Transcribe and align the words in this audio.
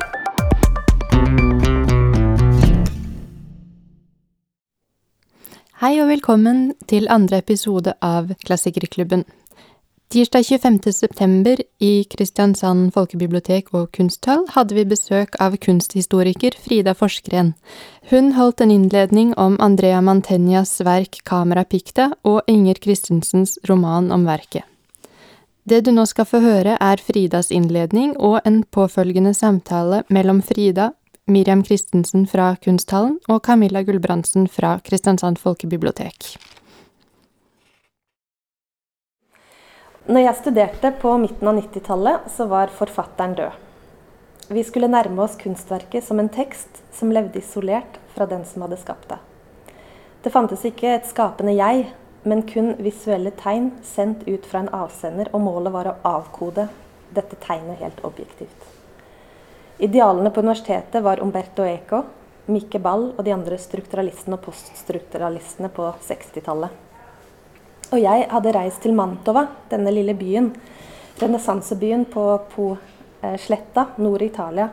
Hei 5.79 5.93
og 6.03 6.09
velkommen 6.11 6.75
til 6.91 7.07
andre 7.07 7.39
episode 7.45 7.95
av 8.03 8.35
Klassikerklubben. 8.43 9.23
Tirsdag 10.11 10.43
25. 10.49 10.81
september 10.91 11.63
i 11.79 12.05
Kristiansand 12.11 12.91
folkebibliotek 12.99 13.71
og 13.71 13.95
kunsthall 13.95 14.51
hadde 14.59 14.75
vi 14.75 14.91
besøk 14.97 15.39
av 15.39 15.55
kunsthistoriker 15.63 16.59
Frida 16.59 16.99
Forsgren. 16.99 17.55
Hun 18.11 18.35
holdt 18.35 18.67
en 18.67 18.75
innledning 18.75 19.31
om 19.39 19.63
Andrea 19.63 20.03
Mantegnas 20.03 20.81
verk 20.83 21.23
Kamera 21.23 21.63
Picta 21.63 22.11
og 22.27 22.43
Inger 22.51 22.83
Christensens 22.83 23.59
roman 23.71 24.11
om 24.11 24.27
verket. 24.27 24.74
Det 25.65 25.79
du 25.81 25.95
nå 25.97 26.03
skal 26.05 26.27
få 26.29 26.43
høre, 26.45 26.75
er 26.77 27.01
Fridas 27.01 27.49
innledning 27.49 28.11
og 28.21 28.43
en 28.45 28.59
påfølgende 28.69 29.31
samtale 29.33 30.03
mellom 30.13 30.43
Frida, 30.45 30.91
Miriam 31.25 31.63
Christensen 31.65 32.27
fra 32.29 32.51
Kunsthallen 32.61 33.15
og 33.33 33.41
Camilla 33.47 33.81
Gulbrandsen 33.81 34.45
fra 34.45 34.75
Kristiansand 34.85 35.41
folkebibliotek. 35.41 36.35
Når 40.05 40.27
jeg 40.27 40.41
studerte 40.43 40.93
på 41.01 41.15
midten 41.23 41.49
av 41.49 41.57
90-tallet, 41.57 42.29
så 42.29 42.45
var 42.51 42.69
forfatteren 42.69 43.33
død. 43.41 43.57
Vi 44.53 44.69
skulle 44.69 44.93
nærme 44.93 45.25
oss 45.25 45.41
kunstverket 45.41 46.05
som 46.05 46.21
en 46.21 46.29
tekst 46.29 46.85
som 46.93 47.09
levde 47.09 47.41
isolert 47.41 47.97
fra 48.13 48.29
den 48.29 48.45
som 48.45 48.67
hadde 48.67 48.83
skapt 48.85 49.09
det. 49.15 49.23
Det 50.21 50.33
fantes 50.33 50.69
ikke 50.69 50.93
et 50.93 51.09
skapende 51.09 51.57
jeg, 51.57 51.89
men 52.25 52.43
kun 52.49 52.75
visuelle 52.81 53.31
tegn 53.37 53.71
sendt 53.85 54.25
ut 54.29 54.47
fra 54.49 54.65
en 54.65 54.73
avsender, 54.73 55.29
og 55.33 55.45
målet 55.45 55.73
var 55.75 55.91
å 55.91 55.97
avkode 56.09 56.69
dette 57.15 57.37
tegnet 57.45 57.83
helt 57.85 58.01
objektivt. 58.05 58.71
Idealene 59.79 60.31
på 60.31 60.41
universitetet 60.41 61.03
var 61.05 61.21
Umberto 61.21 61.67
Eco, 61.67 62.05
Mikke 62.47 62.79
Ball 62.81 63.11
og 63.15 63.23
de 63.25 63.33
andre 63.35 63.59
strukturalistene 63.61 64.39
og 64.39 64.45
poststrukturalistene 64.47 65.71
på 65.73 65.89
60-tallet. 66.09 66.81
Og 67.93 68.01
jeg 68.01 68.29
hadde 68.31 68.55
reist 68.57 68.81
til 68.85 68.97
Mantova, 68.97 69.47
denne 69.71 69.93
lille 69.93 70.15
byen, 70.17 70.49
renessansebyen 71.21 72.07
på 72.11 72.25
Po-sletta 72.55 73.91
nord 74.01 74.25
i 74.25 74.31
Italia, 74.33 74.71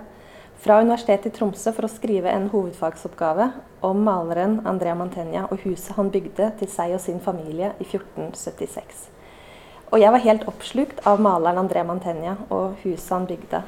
fra 0.62 0.80
Universitetet 0.80 1.34
i 1.34 1.36
Tromsø 1.36 1.74
for 1.76 1.88
å 1.88 1.92
skrive 1.92 2.32
en 2.32 2.48
hovedfagsoppgave 2.54 3.50
om 3.82 4.04
maleren 4.06 4.60
Andrea 4.66 4.96
Mantegna 4.96 5.48
og 5.50 5.64
huset 5.66 5.96
han 5.98 6.12
bygde 6.14 6.52
til 6.60 6.70
seg 6.70 6.94
og 6.96 7.02
sin 7.02 7.20
familie 7.20 7.74
i 7.80 7.88
1476. 7.88 9.08
Og 9.92 10.00
jeg 10.00 10.14
var 10.14 10.24
helt 10.24 10.48
oppslukt 10.48 11.02
av 11.08 11.22
maleren 11.22 11.60
Andrea 11.64 11.84
Mantegna 11.84 12.38
og 12.50 12.78
huset 12.86 13.10
han 13.12 13.28
bygde. 13.28 13.64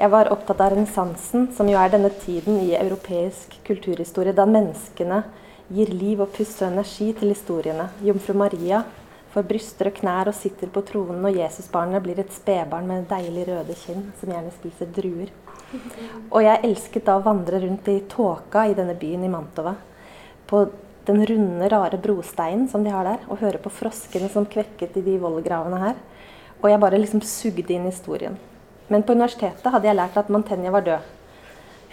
Jeg 0.00 0.12
var 0.12 0.30
opptatt 0.32 0.60
av 0.62 0.70
renessansen, 0.72 1.50
som 1.52 1.68
jo 1.68 1.76
er 1.76 1.90
denne 1.92 2.08
tiden 2.22 2.60
i 2.62 2.76
europeisk 2.78 3.58
kulturhistorie 3.66 4.32
da 4.36 4.46
menneskene 4.48 5.24
gir 5.70 5.90
liv 5.92 6.22
og 6.24 6.32
pust 6.36 6.62
og 6.62 6.70
energi 6.70 7.10
til 7.18 7.34
historiene. 7.34 7.90
Jomfru 8.06 8.36
Maria 8.38 8.84
får 9.34 9.46
bryster 9.50 9.90
og 9.90 9.98
knær 10.00 10.30
og 10.30 10.38
sitter 10.38 10.70
på 10.72 10.82
tronen, 10.88 11.24
og 11.26 11.36
Jesusbarnet 11.36 12.02
blir 12.06 12.22
et 12.22 12.32
spedbarn 12.34 12.88
med 12.88 13.10
deilig 13.10 13.46
røde 13.50 13.76
kinn 13.78 14.08
som 14.20 14.32
gjerne 14.32 14.54
spiser 14.56 14.90
druer. 14.96 15.30
Og 15.70 16.42
jeg 16.42 16.62
elsket 16.66 17.06
da 17.06 17.16
å 17.18 17.24
vandre 17.24 17.60
rundt 17.62 17.88
i 17.90 18.00
tåka 18.10 18.66
i 18.66 18.74
denne 18.74 18.96
byen 18.98 19.24
i 19.26 19.30
Mantova. 19.30 19.76
På 20.50 20.64
den 21.06 21.22
runde, 21.26 21.68
rare 21.70 21.98
brosteinen 21.98 22.66
som 22.68 22.84
de 22.84 22.90
har 22.90 23.06
der, 23.06 23.22
og 23.30 23.40
høre 23.42 23.60
på 23.62 23.72
froskene 23.72 24.30
som 24.32 24.48
kvekket 24.50 24.98
i 24.98 25.04
de 25.06 25.16
vollgravene 25.22 25.78
her. 25.80 26.00
Og 26.60 26.68
jeg 26.70 26.82
bare 26.82 26.98
liksom 27.00 27.22
sugde 27.24 27.72
inn 27.74 27.86
historien. 27.88 28.36
Men 28.90 29.06
på 29.06 29.14
universitetet 29.14 29.70
hadde 29.70 29.86
jeg 29.86 29.98
lært 29.98 30.18
at 30.18 30.30
Mantegna 30.32 30.74
var 30.74 30.84
død. 30.86 31.08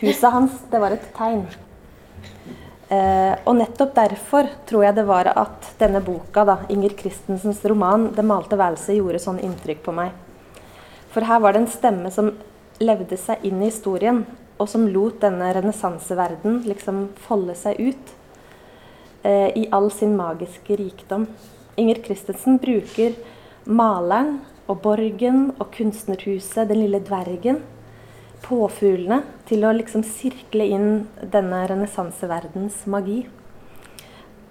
Huset 0.02 0.34
hans, 0.34 0.58
det 0.72 0.82
var 0.82 0.94
et 0.94 1.06
tegn. 1.16 1.46
Eh, 2.88 3.34
og 3.44 3.58
nettopp 3.60 3.94
derfor 3.96 4.48
tror 4.68 4.86
jeg 4.86 4.96
det 4.96 5.06
var 5.08 5.28
at 5.34 5.72
denne 5.80 6.02
boka, 6.02 6.46
da, 6.48 6.58
Inger 6.72 6.94
Christensens 6.98 7.60
roman 7.66 8.14
'Det 8.16 8.26
malte 8.26 8.56
værelset', 8.56 8.96
gjorde 8.96 9.20
sånn 9.20 9.44
inntrykk 9.44 9.84
på 9.84 9.94
meg. 9.94 10.12
For 11.12 11.22
her 11.22 11.40
var 11.40 11.54
det 11.54 11.62
en 11.62 11.68
stemme 11.68 12.12
som 12.12 12.32
levde 12.80 13.18
seg 13.20 13.46
inn 13.48 13.62
i 13.62 13.70
historien, 13.72 14.24
og 14.58 14.70
som 14.70 14.88
lot 14.90 15.20
denne 15.22 15.50
renessanseverdenen 15.54 16.64
liksom 16.66 17.08
folde 17.28 17.54
seg 17.58 17.78
ut 17.78 18.14
eh, 19.24 19.54
i 19.54 19.68
all 19.72 19.92
sin 19.94 20.16
magiske 20.18 20.78
rikdom. 20.80 21.28
Inger 21.78 22.02
Christensen 22.06 22.58
bruker 22.62 23.14
maleren 23.70 24.40
og 24.68 24.82
Borgen 24.84 25.52
og 25.60 25.70
Kunstnerhuset, 25.76 26.68
Den 26.68 26.82
lille 26.82 27.00
dvergen. 27.06 27.62
Påfuglene. 28.42 29.24
Til 29.48 29.66
å 29.66 29.74
liksom 29.76 30.04
sirkle 30.06 30.66
inn 30.74 30.90
denne 31.22 31.64
renessanseverdens 31.70 32.86
magi. 32.90 33.26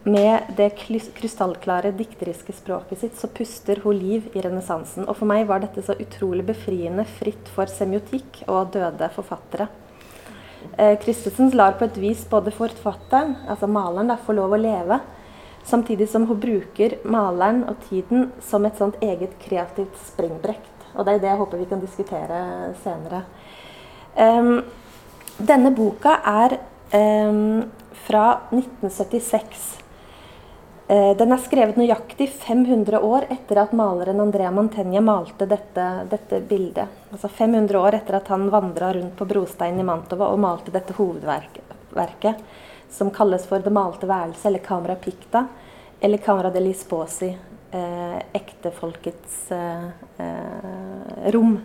Med 0.06 0.52
det 0.54 0.68
krystallklare 0.78 1.90
dikteriske 1.98 2.54
språket 2.54 3.00
sitt 3.00 3.16
så 3.18 3.26
puster 3.26 3.80
hun 3.82 3.98
liv 3.98 4.28
i 4.38 4.42
renessansen. 4.44 5.08
Og 5.10 5.18
for 5.18 5.26
meg 5.26 5.48
var 5.48 5.64
dette 5.64 5.82
så 5.82 5.96
utrolig 5.98 6.44
befriende, 6.46 7.02
fritt 7.18 7.50
for 7.54 7.66
semiotikk 7.66 8.44
og 8.46 8.70
døde 8.76 9.10
forfattere. 9.16 9.66
Eh, 10.78 10.94
Christensen 11.02 11.50
lar 11.58 11.74
på 11.78 11.88
et 11.88 11.98
vis 11.98 12.22
både 12.30 12.54
forfatteren, 12.54 13.34
altså 13.50 13.66
maleren, 13.66 14.12
da, 14.12 14.18
få 14.22 14.38
lov 14.38 14.54
å 14.54 14.62
leve, 14.62 15.00
Samtidig 15.66 16.08
som 16.08 16.26
hun 16.26 16.38
bruker 16.38 16.92
maleren 17.10 17.64
og 17.66 17.80
tiden 17.88 18.28
som 18.38 18.66
et 18.68 18.78
sånt 18.78 19.00
eget 19.02 19.32
kreativt 19.42 19.96
springbrekt. 19.98 20.84
Og 20.94 21.02
det 21.04 21.16
er 21.16 21.24
det 21.24 21.30
jeg 21.32 21.40
håper 21.40 21.58
vi 21.58 21.66
kan 21.72 21.82
diskutere 21.82 22.42
senere. 22.84 23.24
Um, 24.14 24.60
denne 25.42 25.72
boka 25.74 26.20
er 26.22 26.54
um, 26.94 27.66
fra 28.06 28.28
1976. 28.52 29.85
Uh, 30.86 31.16
den 31.18 31.34
er 31.34 31.40
skrevet 31.42 31.78
nøyaktig 31.80 32.28
500 32.30 33.00
år 33.02 33.26
etter 33.34 33.58
at 33.64 33.72
maleren 33.74 34.22
Andrea 34.22 34.52
Mantegna 34.54 35.02
malte 35.02 35.48
dette, 35.50 35.86
dette, 36.10 36.40
bildet. 36.46 36.86
Altså 37.10 37.28
500 37.28 37.80
år 37.80 37.98
etter 37.98 38.20
at 38.20 38.30
han 38.30 38.46
vandra 38.52 38.92
rundt 38.94 39.16
på 39.18 39.26
brosteinen 39.26 39.82
i 39.82 39.88
Mantova 39.88 40.30
og 40.30 40.42
malte 40.44 40.74
dette 40.74 40.94
hovedverket 40.94 41.66
som 42.90 43.10
kalles 43.10 43.46
for 43.46 43.58
Det 43.58 43.72
malte 43.72 44.06
værelse, 44.06 44.48
eller 44.48 44.58
Camera 44.58 44.94
Picta, 44.94 45.46
eller 46.00 46.18
Camera 46.18 46.50
degli 46.50 46.74
Sposi, 46.74 47.36
eh, 47.70 48.18
ektefolkets 48.32 49.50
eh, 49.52 49.86
eh, 50.16 51.30
rom. 51.32 51.58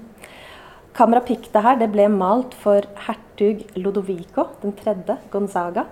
Camera 0.93 1.19
Picta 1.19 1.61
her 1.61 1.77
det 1.79 1.91
ble 1.91 2.07
malt 2.11 2.53
for 2.53 2.83
hertug 3.07 3.63
Lodovico 3.75 4.49
den 4.61 4.73
tredje, 4.75 5.17
Gonzaga, 5.31 5.85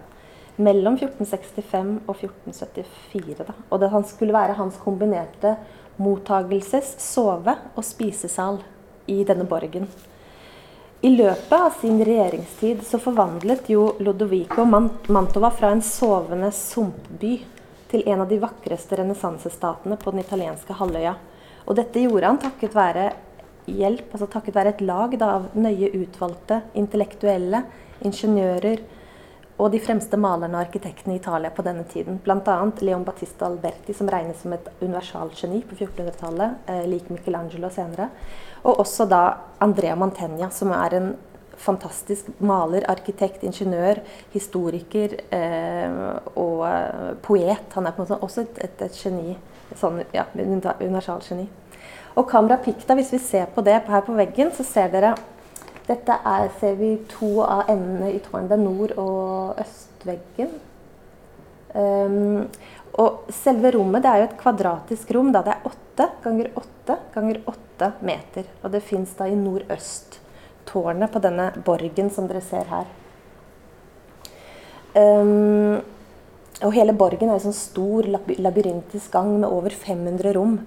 mellom 0.59 0.97
1465 0.99 1.95
og 2.05 2.15
1474. 2.15 3.45
Da. 3.47 3.55
Og 3.69 3.81
det 3.81 3.91
skulle 4.09 4.35
være 4.35 4.57
hans 4.59 4.77
kombinerte 4.83 5.55
mottagelses-, 5.99 6.97
sove- 6.99 7.57
og 7.75 7.83
spisesal 7.85 8.61
i 9.07 9.23
denne 9.23 9.47
borgen. 9.47 9.87
I 11.01 11.13
løpet 11.15 11.53
av 11.55 11.71
sin 11.79 12.01
regjeringstid 12.03 12.83
så 12.83 12.99
forvandlet 12.99 13.69
jo 13.71 13.85
Lodovico 14.03 14.65
Mantova 14.67 15.47
fra 15.55 15.71
en 15.71 15.83
sovende 15.85 16.51
sumpby 16.51 17.37
til 17.89 18.03
en 18.11 18.25
av 18.25 18.27
de 18.27 18.39
vakreste 18.41 18.99
renessansestatene 18.99 19.95
på 20.01 20.11
den 20.11 20.25
italienske 20.25 20.75
halvøya. 20.75 21.15
Og 21.65 21.77
dette 21.79 22.03
gjorde 22.03 22.27
han 22.27 22.41
takket 22.43 22.75
være 22.75 23.05
hjelp, 23.69 24.11
altså 24.11 24.27
takket 24.27 24.57
være 24.57 24.73
et 24.75 24.83
lag 24.83 25.15
da, 25.21 25.31
av 25.39 25.55
nøye 25.55 25.91
utvalgte 26.01 26.61
intellektuelle, 26.81 27.63
ingeniører 28.03 28.83
og 29.59 29.73
de 29.73 29.79
fremste 29.83 30.17
malerne 30.19 30.55
og 30.55 30.63
arkitektene 30.63 31.17
i 31.17 31.19
Italia 31.19 31.51
på 31.51 31.63
denne 31.65 31.83
tiden. 31.91 32.19
Bl.a. 32.23 32.57
Leon 32.79 33.03
Battista 33.03 33.49
Alberti, 33.49 33.93
som 33.93 34.07
regnes 34.11 34.39
som 34.39 34.53
et 34.55 34.69
universalgeni 34.79 35.59
på 35.67 35.75
1400-tallet, 35.75 36.61
eh, 36.71 36.85
lik 36.87 37.09
Michelangelo 37.11 37.71
senere. 37.73 38.07
Og 38.63 38.79
også 38.85 39.07
da 39.11 39.23
Andrea 39.59 39.97
Mantegna, 39.99 40.47
som 40.49 40.71
er 40.71 40.95
en 40.95 41.09
fantastisk 41.59 42.29
maler, 42.39 42.85
arkitekt, 42.87 43.43
ingeniør, 43.43 43.99
historiker 44.31 45.17
eh, 45.35 45.97
og 46.39 46.63
eh, 46.69 47.09
poet. 47.25 47.67
Han 47.75 47.89
er 47.89 47.97
på 47.97 48.05
en 48.05 48.07
måte 48.07 48.21
også 48.23 48.45
et, 48.47 48.61
et, 48.63 48.85
et 48.87 49.01
geni. 49.03 49.35
Sånn, 49.77 49.99
ja, 50.15 50.23
universalgeni. 50.33 51.49
Og 52.17 52.31
Camera 52.31 52.57
Picta, 52.63 52.95
hvis 52.97 53.11
vi 53.13 53.19
ser 53.21 53.51
på 53.53 53.61
det 53.65 53.75
her 53.91 54.07
på 54.07 54.15
veggen, 54.15 54.55
så 54.55 54.63
ser 54.65 54.87
dere 54.95 55.13
dette 55.89 56.15
er, 56.31 56.49
ser 56.59 56.75
vi 56.79 56.93
to 57.09 57.39
av 57.45 57.69
endene 57.71 58.13
i 58.13 58.21
tårnet. 58.23 58.49
Det 58.51 58.57
er 58.57 58.63
nord- 58.63 58.97
og 59.01 59.61
østveggen. 59.63 60.51
Um, 61.73 62.47
og 62.99 63.29
selve 63.33 63.71
rommet 63.75 64.03
det 64.03 64.11
er 64.11 64.21
jo 64.21 64.27
et 64.29 64.39
kvadratisk 64.39 65.11
rom. 65.15 65.31
Da. 65.33 65.43
Det 65.45 65.55
er 65.55 65.69
åtte 65.69 66.09
ganger 66.23 66.51
åtte 66.59 66.97
ganger 67.13 67.41
åtte 67.49 67.91
meter. 68.05 68.49
Og 68.63 68.73
det 68.73 68.83
fins 68.85 69.13
da 69.17 69.27
i 69.29 69.37
nordøst-tårnet 69.37 71.13
på 71.13 71.23
denne 71.23 71.51
borgen 71.65 72.11
som 72.13 72.29
dere 72.29 72.43
ser 72.45 72.69
her. 72.69 72.89
Um, 74.93 75.79
og 76.59 76.73
hele 76.75 76.95
borgen 76.97 77.29
er 77.29 77.37
en 77.37 77.45
sånn 77.49 77.55
stor 77.55 78.07
labyrintisk 78.09 79.13
gang 79.13 79.31
med 79.39 79.49
over 79.49 79.71
500 79.71 80.33
rom. 80.35 80.59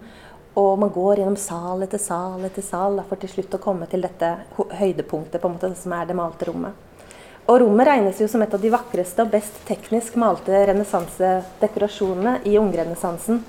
Og 0.60 0.78
man 0.78 0.90
går 0.92 1.22
gjennom 1.22 1.36
sal 1.40 1.84
etter 1.84 2.00
sal 2.02 2.42
etter 2.44 2.64
sal 2.64 3.00
for 3.08 3.20
til 3.20 3.30
slutt 3.32 3.54
å 3.56 3.60
komme 3.62 3.86
til 3.88 4.04
dette 4.04 4.34
høydepunktet, 4.56 5.40
på 5.40 5.48
en 5.48 5.54
måte, 5.54 5.72
som 5.80 5.94
er 5.96 6.10
det 6.10 6.16
malte 6.18 6.48
rommet. 6.50 6.76
Og 7.48 7.58
rommet 7.62 7.88
regnes 7.88 8.20
jo 8.20 8.28
som 8.30 8.42
et 8.44 8.52
av 8.54 8.60
de 8.62 8.70
vakreste 8.70 9.24
og 9.24 9.32
best 9.32 9.56
teknisk 9.66 10.18
malte 10.20 10.60
renessansedekorasjonene 10.68 12.36
i 12.46 12.58
ungrenessansen. 12.60 13.40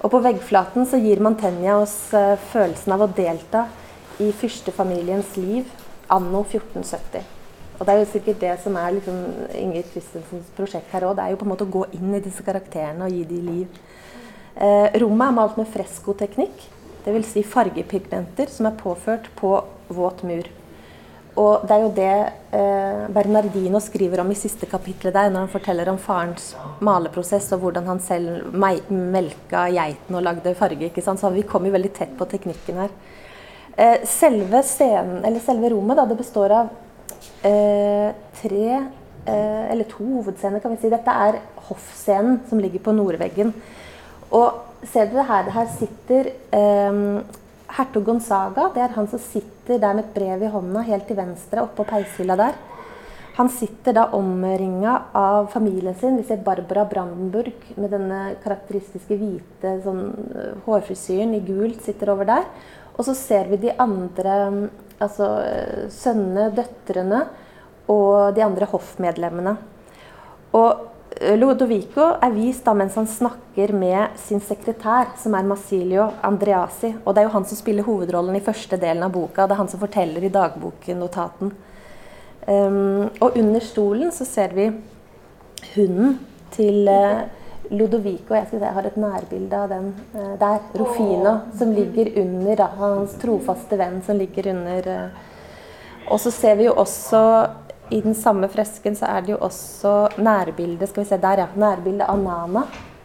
Og 0.00 0.08
på 0.10 0.22
veggflaten 0.24 0.88
så 0.88 0.98
gir 0.98 1.20
Mantegna 1.22 1.76
oss 1.82 1.98
uh, 2.16 2.34
følelsen 2.50 2.96
av 2.96 3.04
å 3.04 3.10
delta 3.14 3.66
i 4.20 4.32
fyrstefamiliens 4.36 5.36
liv 5.36 5.68
anno 6.10 6.42
1470. 6.42 7.36
Og 7.78 7.86
det 7.86 7.92
er 7.94 8.00
jo 8.02 8.10
sikkert 8.10 8.42
det 8.42 8.56
som 8.64 8.74
er 8.76 8.96
liksom 8.96 9.20
Ingrid 9.56 9.86
Christensens 9.92 10.48
prosjekt 10.56 10.90
her 10.92 11.06
òg. 11.08 11.14
Det 11.16 11.24
er 11.24 11.32
jo 11.32 11.38
på 11.40 11.46
en 11.46 11.52
måte 11.54 11.68
å 11.68 11.74
gå 11.78 11.86
inn 11.96 12.16
i 12.16 12.24
disse 12.24 12.44
karakterene 12.44 13.06
og 13.06 13.14
gi 13.14 13.22
dem 13.28 13.46
liv. 13.46 13.78
Eh, 14.56 14.88
rommet 15.02 15.28
er 15.28 15.36
malt 15.36 15.58
med 15.60 15.68
freskoteknikk, 15.70 16.64
dvs. 17.04 17.34
Si 17.34 17.44
fargepigmenter 17.46 18.50
som 18.50 18.68
er 18.70 18.80
påført 18.80 19.30
på 19.38 19.54
våt 19.88 20.24
mur. 20.26 20.48
Og 21.38 21.62
det 21.64 21.76
er 21.76 21.84
jo 21.84 21.90
det 21.94 22.14
eh, 22.58 23.04
Bernardino 23.14 23.78
skriver 23.80 24.20
om 24.20 24.32
i 24.32 24.38
siste 24.38 24.66
kapitlet 24.68 25.14
der, 25.14 25.30
når 25.30 25.46
han 25.46 25.52
forteller 25.52 25.88
om 25.92 25.98
farens 26.00 26.50
maleprosess 26.84 27.52
og 27.54 27.62
hvordan 27.62 27.86
han 27.88 28.02
selv 28.02 28.50
melka 28.52 29.68
geiten 29.72 30.18
og 30.18 30.26
lagde 30.26 30.56
farge. 30.58 30.90
ikke 30.90 31.04
sant? 31.04 31.22
Så 31.22 31.30
vi 31.32 31.46
kommer 31.46 31.70
jo 31.70 31.78
veldig 31.78 31.92
tett 31.96 32.16
på 32.18 32.28
teknikken 32.28 32.82
her. 32.82 32.94
Eh, 33.76 34.02
selve 34.04 34.62
scenen, 34.66 35.22
eller 35.24 35.40
selve 35.40 35.70
rommet 35.72 35.96
da, 35.96 36.04
det 36.10 36.18
består 36.18 36.52
av 36.52 36.72
eh, 37.46 38.10
tre 38.42 38.66
eh, 38.74 39.64
eller 39.70 39.86
to 39.88 40.04
hovedscener, 40.18 40.60
kan 40.60 40.74
vi 40.74 40.82
si. 40.82 40.90
Dette 40.92 41.14
er 41.28 41.38
hoffscenen 41.70 42.42
som 42.50 42.60
ligger 42.60 42.82
på 42.84 42.96
nordveggen. 42.96 43.54
Og 44.36 44.86
ser 44.86 45.10
dere 45.10 45.26
her, 45.28 45.50
her 45.54 45.70
sitter 45.74 46.32
eh, 46.54 46.98
hertug 47.76 48.06
Gonzaga. 48.06 48.68
Det 48.74 48.82
er 48.84 48.96
han 48.96 49.08
som 49.10 49.22
sitter 49.22 49.80
der 49.82 49.96
med 49.96 50.06
et 50.06 50.14
brev 50.14 50.44
i 50.44 50.50
hånda 50.52 50.84
helt 50.86 51.08
til 51.08 51.18
venstre 51.18 51.64
oppå 51.66 51.86
peishylla 51.88 52.36
der. 52.38 52.58
Han 53.36 53.48
sitter 53.52 53.94
da 53.96 54.08
omringa 54.16 54.96
av 55.16 55.48
familien 55.52 55.94
sin. 55.96 56.18
Vi 56.18 56.26
ser 56.28 56.42
Barbara 56.44 56.84
Brandenburg 56.84 57.70
med 57.76 57.92
denne 57.94 58.20
karakteristiske 58.42 59.16
hvite 59.16 59.78
sånn, 59.84 60.04
eh, 60.34 60.54
hårfrisyren 60.66 61.34
i 61.34 61.42
gult 61.46 61.82
sitter 61.86 62.14
over 62.14 62.28
der. 62.28 62.46
Og 62.96 63.06
så 63.06 63.16
ser 63.16 63.48
vi 63.48 63.56
de 63.62 63.74
andre 63.80 64.70
altså 65.00 65.26
sønnene, 65.88 66.50
døtrene 66.52 67.22
og 67.88 68.34
de 68.36 68.44
andre 68.44 68.68
hoffmedlemmene. 68.68 69.56
Og 70.58 70.70
eh, 70.70 70.88
Lodovico 71.20 72.14
er 72.16 72.32
vist 72.32 72.64
da 72.64 72.72
mens 72.72 72.94
han 72.96 73.08
snakker 73.08 73.74
med 73.76 74.16
sin 74.16 74.40
sekretær, 74.40 75.10
som 75.20 75.34
er 75.36 75.44
Masilio 75.44 76.06
Andreasi. 76.24 76.94
Og 77.04 77.12
det 77.12 77.20
er 77.20 77.28
jo 77.28 77.34
han 77.34 77.44
som 77.48 77.58
spiller 77.58 77.84
hovedrollen 77.84 78.38
i 78.38 78.44
første 78.44 78.78
delen 78.80 79.04
av 79.04 79.12
boka. 79.12 79.44
Det 79.44 79.52
er 79.52 79.60
han 79.60 79.68
som 79.68 79.82
forteller 79.82 80.24
i 80.24 80.32
dagboknotaten. 80.32 81.52
Um, 82.48 83.10
og 83.20 83.36
under 83.36 83.60
stolen 83.60 84.08
så 84.16 84.24
ser 84.24 84.56
vi 84.56 84.70
hunden 85.74 86.16
til 86.56 86.88
uh, 86.88 87.20
Lodovico. 87.68 88.34
jeg, 88.34 88.48
jeg 88.56 88.74
har 88.78 88.88
et 88.88 88.96
nærbilde 88.96 89.60
av 89.60 89.68
den 89.68 89.92
uh, 90.14 90.34
der. 90.40 90.62
Rufino, 90.72 91.36
som 91.58 91.74
ligger 91.76 92.14
under 92.22 92.62
da, 92.64 92.70
hans 92.80 93.20
trofaste 93.20 93.76
venn 93.76 94.00
som 94.06 94.16
ligger 94.16 94.54
under 94.54 94.88
uh, 94.88 95.26
Og 96.10 96.20
så 96.20 96.32
ser 96.32 96.56
vi 96.56 96.64
jo 96.64 96.78
også 96.80 97.20
i 97.90 98.00
den 98.00 98.14
samme 98.14 98.48
fresken 98.48 98.96
så 98.96 99.08
er 99.10 99.24
det 99.26 99.32
jo 99.34 99.40
også 99.42 99.92
nærbildet 100.22 100.88
skal 100.90 101.02
vi 101.02 101.08
se 101.08 101.18
der, 101.18 101.42
ja, 101.42 101.48
nærbildet 101.58 102.06
av 102.06 102.20
Nana, 102.22 102.62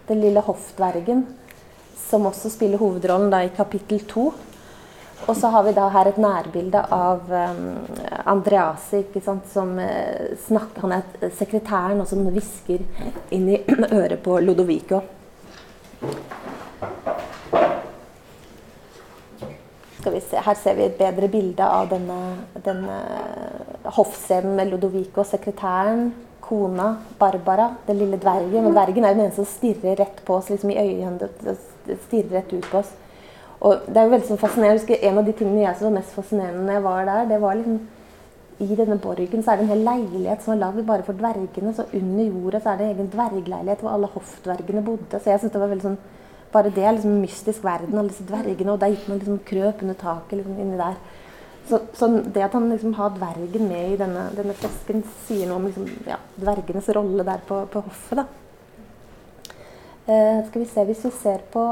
den 0.07 0.21
lille 0.21 0.43
hoffdvergen, 0.45 1.23
som 2.05 2.27
også 2.29 2.51
spiller 2.53 2.77
hovedrollen 2.77 3.31
da 3.33 3.41
i 3.45 3.53
kapittel 3.55 4.03
to. 4.09 4.27
Og 5.25 5.37
så 5.39 5.49
har 5.49 5.63
vi 5.65 5.73
da 5.73 5.87
her 5.89 6.11
et 6.11 6.19
nærbilde 6.21 6.83
av 6.93 7.31
um, 7.31 7.61
Andreasi, 8.29 8.99
ikke 9.07 9.23
sant, 9.25 9.47
som 9.49 9.71
uh, 9.79 10.35
snakker 10.45 10.85
Han 10.85 10.93
er 10.99 11.31
sekretæren 11.33 12.03
og 12.03 12.09
som 12.09 12.21
hvisker 12.29 12.83
inn 13.33 13.47
i 13.55 13.61
øret 14.03 14.19
på 14.21 14.38
Lodovico. 14.43 15.01
Skal 20.05 20.13
vi 20.13 20.21
se, 20.21 20.37
Her 20.37 20.53
ser 20.53 20.75
vi 20.77 20.83
et 20.85 20.99
bedre 20.99 21.25
bilde 21.33 21.65
av 21.65 21.87
denne, 21.89 22.15
denne 22.61 22.95
hoffscenen 23.95 24.51
med 24.53 24.69
Lodovico, 24.69 25.23
sekretæren, 25.25 26.11
kona, 26.45 26.91
Barbara, 27.17 27.71
den 27.87 27.97
lille 28.03 28.19
dvergen. 28.21 28.67
Men 28.67 28.75
dvergen 28.75 29.01
er 29.01 29.15
jo 29.15 29.17
den 29.17 29.23
eneste 29.23 29.41
som 29.41 29.47
stirrer 29.49 29.95
rett 29.97 30.19
på 30.27 30.35
oss, 30.35 30.51
liksom 30.53 30.75
i 30.75 30.77
øynene, 30.77 31.55
stirrer 32.03 32.35
rett 32.35 32.53
ut 32.53 32.67
på 32.69 32.83
oss. 32.83 32.91
Og 33.65 33.87
det 33.87 33.97
er 33.97 34.05
jo 34.05 34.11
veldig 34.13 34.29
sånn 34.29 34.41
fascinerende. 34.43 34.75
Jeg 34.75 34.83
husker 34.83 35.09
En 35.09 35.17
av 35.17 35.25
de 35.25 35.33
tingene 35.39 35.63
jeg 35.63 35.79
som 35.79 35.87
var 35.87 35.95
mest 35.97 36.13
fascinerende 36.13 36.67
når 36.67 36.77
jeg 36.77 36.85
var 36.85 37.09
der, 37.09 37.29
det 37.31 37.39
var 37.41 37.57
liksom 37.63 37.79
I 38.59 38.75
denne 38.77 38.99
borgen 39.01 39.41
så 39.41 39.51
er 39.51 39.57
det 39.57 39.65
en 39.65 39.73
hel 39.73 39.85
leilighet 39.89 40.45
som 40.45 40.53
er 40.53 40.61
lagd 40.67 40.85
bare 40.85 41.07
for 41.07 41.17
dvergene. 41.17 41.73
Så 41.73 41.87
under 41.89 42.29
jorda 42.29 42.61
så 42.61 42.75
er 42.75 42.77
det 42.77 42.91
en 42.91 42.93
egen 42.93 43.09
dvergleilighet 43.17 43.81
hvor 43.81 43.97
alle 43.97 44.11
hoffdvergene 44.13 44.85
bodde. 44.85 45.17
Så 45.17 45.33
jeg 45.33 45.41
synes 45.41 45.57
det 45.57 45.65
var 45.65 45.73
veldig 45.73 45.87
sånn 45.89 45.97
Bare 46.53 46.71
det 46.71 46.86
er 46.86 46.95
liksom 46.95 47.19
mystisk 47.19 47.63
verden, 47.65 47.97
alle 47.97 48.13
disse 48.13 48.25
dvergene. 48.27 48.74
Og 48.74 48.81
der 48.81 48.94
gikk 48.94 49.09
man 49.09 49.21
liksom 49.21 49.42
krøp 49.47 49.83
under 49.83 50.00
taket 50.00 50.39
liksom 50.39 50.59
inni 50.62 50.80
der. 50.80 50.97
Så, 51.65 51.80
så, 51.97 52.07
det 52.30 52.44
at 52.45 52.53
han 52.53 52.69
liksom 52.69 52.94
har 52.94 53.15
dvergen 53.15 53.68
med 53.68 53.95
i 53.95 53.97
denne, 53.97 54.27
denne 54.38 54.53
fresken, 54.53 55.01
sier 55.25 55.50
noe 55.50 55.57
om 55.57 55.65
liksom, 55.65 55.88
ja, 56.06 56.19
dvergenes 56.38 56.89
rolle 56.94 57.25
der 57.25 57.42
på, 57.47 57.63
på 57.74 57.81
hoffet. 57.88 58.21
da. 58.21 58.27
Eh, 60.06 60.45
skal 60.47 60.62
vi 60.62 60.69
se, 60.69 60.86
Hvis 60.86 61.06
vi 61.07 61.12
ser 61.12 61.42
på 61.51 61.65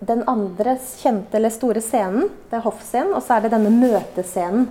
den 0.00 0.22
andre 0.30 0.78
kjente 0.78 1.36
eller 1.36 1.52
store 1.52 1.82
scenen, 1.84 2.30
det 2.48 2.56
er 2.56 2.64
hoffscenen, 2.64 3.12
og 3.12 3.22
så 3.22 3.36
er 3.36 3.44
det 3.44 3.52
denne 3.52 3.72
møtescenen. 3.74 4.68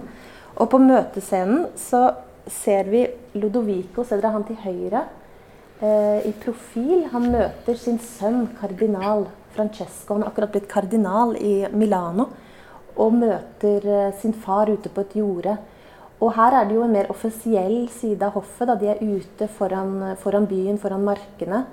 Og 0.57 0.69
på 0.71 0.79
møtescenen 0.81 1.67
så 1.77 2.07
ser 2.49 2.89
vi 2.89 3.03
Lodovico, 3.37 4.03
ser 4.03 4.23
dere 4.23 4.33
han 4.33 4.47
til 4.47 4.57
høyre, 4.63 5.03
i 5.81 6.31
profil. 6.41 7.03
Han 7.11 7.27
møter 7.33 7.77
sin 7.77 7.99
sønn 8.01 8.47
kardinal 8.57 9.27
Francesco. 9.57 10.15
Han 10.15 10.25
er 10.25 10.31
akkurat 10.31 10.53
blitt 10.53 10.69
kardinal 10.71 11.35
i 11.39 11.55
Milano. 11.73 12.29
Og 12.97 13.13
møter 13.13 13.83
eh, 13.85 14.13
sin 14.17 14.33
far 14.33 14.69
ute 14.69 14.89
på 14.89 15.03
et 15.05 15.17
jorde. 15.19 15.57
Og 16.17 16.31
her 16.33 16.55
er 16.57 16.65
det 16.65 16.77
jo 16.77 16.85
en 16.85 16.95
mer 16.95 17.11
offisiell 17.13 17.83
side 17.93 18.25
av 18.25 18.33
hoffet. 18.39 18.65
da 18.69 18.75
De 18.75 18.89
er 18.89 19.03
ute 19.03 19.49
foran, 19.53 20.15
foran 20.17 20.47
byen, 20.49 20.79
foran 20.81 21.05
markene. 21.05 21.65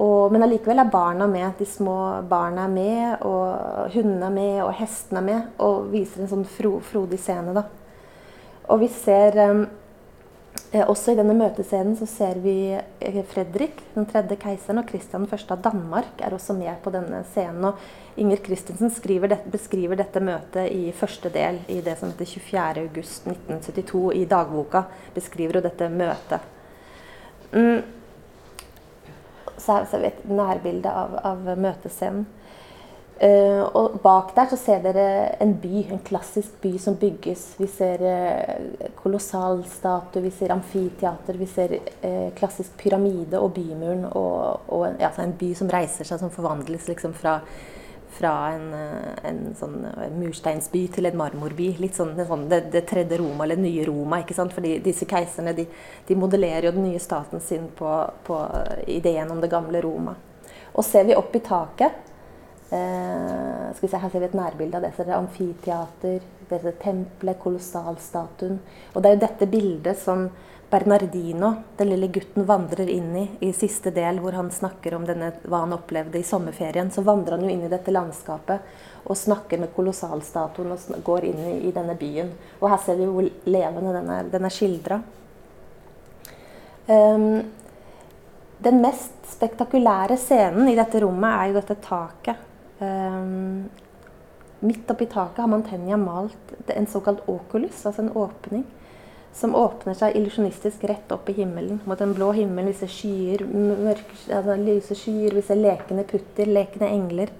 Og, 0.00 0.30
men 0.32 0.46
allikevel 0.46 0.78
er 0.80 0.92
barna 0.92 1.26
med. 1.28 1.50
De 1.58 1.66
små 1.66 1.96
barna 2.30 2.68
er 2.68 2.72
med, 2.72 3.26
og 3.26 3.90
hundene 3.92 4.30
er 4.30 4.36
med, 4.36 4.54
og 4.64 4.72
hestene 4.78 5.20
er 5.20 5.26
med. 5.26 5.50
Og 5.66 5.90
viser 5.92 6.22
en 6.22 6.30
sånn 6.30 6.46
fro, 6.48 6.78
frodig 6.86 7.18
scene. 7.20 7.56
da. 7.56 7.66
Og 8.70 8.84
vi 8.84 8.88
ser 8.94 9.36
um, 9.50 9.64
også 10.86 11.12
i 11.12 11.18
denne 11.18 11.34
møtescenen 11.34 11.96
så 11.98 12.06
ser 12.06 12.38
vi 12.44 12.54
eh, 12.78 13.20
Fredrik, 13.26 13.80
den 13.96 14.06
tredje 14.06 14.36
keiseren, 14.38 14.78
og 14.78 14.86
Kristian 14.86 15.26
1. 15.26 15.46
av 15.50 15.62
Danmark 15.64 16.22
er 16.22 16.36
også 16.36 16.54
med 16.54 16.76
på 16.84 16.92
denne 16.94 17.24
scenen. 17.32 17.72
Og 17.72 18.20
Inger 18.20 18.38
Christensen 18.44 18.92
det, 19.28 19.40
beskriver 19.50 19.98
dette 19.98 20.22
møtet 20.22 20.70
i 20.70 20.92
første 20.94 21.30
del 21.34 21.58
i 21.68 21.80
det 21.82 21.96
som 21.98 22.12
heter 22.12 22.24
24.8.1972 22.24 24.04
i 24.14 24.26
dagboka. 24.30 24.84
Beskriver 25.14 25.58
hun 25.58 25.66
dette 25.66 25.88
møtet. 25.90 26.52
Mm 27.50 27.96
så 29.60 29.96
er 29.96 30.02
vi 30.02 30.10
et 30.10 30.28
nærbilde 30.28 30.90
av, 30.90 31.16
av 31.24 31.48
møtescenen. 31.58 32.26
Uh, 33.20 33.66
og 33.76 33.98
bak 34.00 34.30
der 34.32 34.46
så 34.48 34.56
ser 34.56 34.78
dere 34.80 35.34
en 35.44 35.50
by, 35.60 35.82
en 35.92 35.98
klassisk 36.00 36.54
by 36.62 36.70
som 36.80 36.94
bygges. 36.96 37.42
Vi 37.60 37.66
ser 37.68 38.00
uh, 38.00 38.86
kolossalstatue, 38.96 40.22
vi 40.24 40.30
ser 40.32 40.54
amfiteater, 40.54 41.36
vi 41.36 41.48
ser 41.50 41.74
uh, 41.76 42.30
klassisk 42.38 42.78
pyramide 42.80 43.36
og 43.36 43.52
bymuren. 43.58 44.06
Og, 44.08 44.64
og 44.72 45.02
ja, 45.02 45.12
en 45.20 45.36
by 45.36 45.50
som 45.58 45.68
reiser 45.68 46.08
seg, 46.08 46.22
som 46.22 46.32
forvandles 46.32 46.88
liksom 46.88 47.12
fra 47.16 47.42
fra 48.10 48.32
en, 48.52 48.72
en 49.22 49.38
sånn 49.56 49.76
mursteinsby 50.18 50.82
til 50.92 51.06
en 51.08 51.16
marmorby. 51.16 51.70
Litt 51.80 51.96
sånn, 51.96 52.16
sånn 52.26 52.48
det, 52.50 52.64
det, 52.72 52.82
tredje 52.90 53.20
Roma, 53.20 53.46
eller 53.46 53.60
nye 53.60 53.84
Roma. 53.86 54.18
ikke 54.20 54.34
sant? 54.36 54.52
Fordi 54.52 54.74
disse 54.84 55.06
keiserne 55.08 55.54
de, 55.56 55.64
de 56.08 56.16
modellerer 56.18 56.68
jo 56.68 56.74
den 56.74 56.88
nye 56.88 57.00
staten 57.00 57.40
sin 57.44 57.68
på, 57.78 57.94
på, 58.26 58.40
ideen 58.90 59.30
om 59.30 59.40
det 59.40 59.52
gamle 59.52 59.80
Roma. 59.86 60.16
Og 60.74 60.84
ser 60.86 61.06
vi 61.08 61.16
opp 61.16 61.38
i 61.38 61.44
taket 61.46 62.09
eh, 62.70 63.70
skal 63.74 63.86
vi 63.86 63.88
se, 63.88 64.02
Her 64.02 64.10
ser 64.10 64.22
vi 64.22 64.28
et 64.30 64.38
nærbilde 64.38 64.78
av 64.78 64.86
det. 64.86 64.92
Så 64.96 65.04
det 65.04 65.14
er 65.14 65.18
amfiteater, 65.18 66.28
det 66.50 66.60
er 66.60 66.78
tempelet, 66.82 67.40
kolossalstatuen. 67.42 68.60
Og 68.94 69.02
det 69.02 69.10
er 69.10 69.16
jo 69.16 69.26
dette 69.26 69.50
bildet 69.50 69.98
som 69.98 70.28
Bernardino, 70.70 71.54
den 71.76 71.88
lille 71.90 72.06
gutten, 72.14 72.44
vandrer 72.46 72.90
inn 72.90 73.10
i 73.18 73.24
i 73.42 73.50
siste 73.52 73.90
del, 73.90 74.20
hvor 74.22 74.36
han 74.38 74.52
snakker 74.54 74.94
om 74.94 75.06
denne, 75.06 75.32
hva 75.42 75.64
han 75.64 75.74
opplevde 75.74 76.20
i 76.20 76.26
sommerferien. 76.26 76.92
Så 76.94 77.02
vandrer 77.02 77.36
han 77.36 77.46
jo 77.46 77.50
inn 77.50 77.64
i 77.66 77.70
dette 77.72 77.90
landskapet 77.90 78.68
og 79.04 79.18
snakker 79.18 79.58
med 79.58 79.72
kolossalstatuen 79.74 80.70
og 80.70 81.00
går 81.04 81.26
inn 81.30 81.40
i, 81.42 81.54
i, 81.68 81.72
denne 81.74 81.96
byen. 81.98 82.30
Og 82.60 82.68
her 82.70 82.82
ser 82.84 83.00
vi 83.00 83.08
hvor 83.10 83.26
levende 83.50 83.96
den 83.96 84.12
er, 84.14 84.28
den 84.30 84.46
er 84.46 84.54
skildra. 84.54 85.00
Um, 86.90 87.42
den 88.60 88.80
mest 88.82 89.16
spektakulære 89.32 90.18
scenen 90.20 90.68
i 90.70 90.76
dette 90.78 91.00
rommet 91.02 91.32
er 91.32 91.50
jo 91.50 91.58
dette 91.58 91.78
taket. 91.82 92.46
Um, 92.80 93.68
midt 94.64 94.90
oppi 94.90 95.06
taket 95.06 95.42
har 95.42 95.48
Mantegna 95.52 95.96
malt 96.00 96.54
en 96.72 96.86
såkalt 96.88 97.26
oculus, 97.28 97.82
altså 97.86 98.02
en 98.02 98.12
åpning, 98.16 98.64
som 99.36 99.54
åpner 99.54 99.94
seg 99.94 100.16
illusjonistisk 100.16 100.84
rett 100.90 101.12
opp 101.14 101.28
i 101.30 101.36
himmelen, 101.36 101.78
mot 101.84 101.98
den 102.00 102.14
blå 102.16 102.32
himmelen, 102.36 102.72
Vi 102.72 102.78
ser 102.80 102.90
skyer, 102.90 103.44
mørke, 103.46 104.16
altså 104.28 104.56
lyse 104.56 104.96
skyer, 104.96 105.36
vi 105.36 105.44
ser 105.44 105.60
lekende 105.60 106.04
putter, 106.04 106.46
lekende 106.46 106.88
engler. 106.88 107.30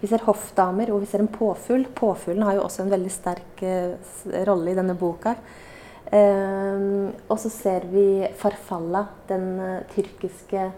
Vi 0.00 0.08
ser 0.08 0.24
hoffdamer, 0.26 0.90
og 0.92 1.00
vi 1.00 1.06
ser 1.08 1.22
en 1.22 1.30
påfugl. 1.32 1.86
Påfuglen 1.94 2.42
har 2.44 2.58
jo 2.58 2.64
også 2.64 2.82
en 2.82 2.90
veldig 2.92 3.12
sterk 3.12 3.62
uh, 3.64 3.94
rolle 4.44 4.72
i 4.72 4.76
denne 4.76 4.96
boka. 5.00 5.36
Uh, 6.10 7.08
og 7.28 7.38
så 7.40 7.48
ser 7.52 7.86
vi 7.92 8.26
Farfalla, 8.36 9.06
den 9.28 9.46
uh, 9.60 9.78
tyrkiske 9.94 10.70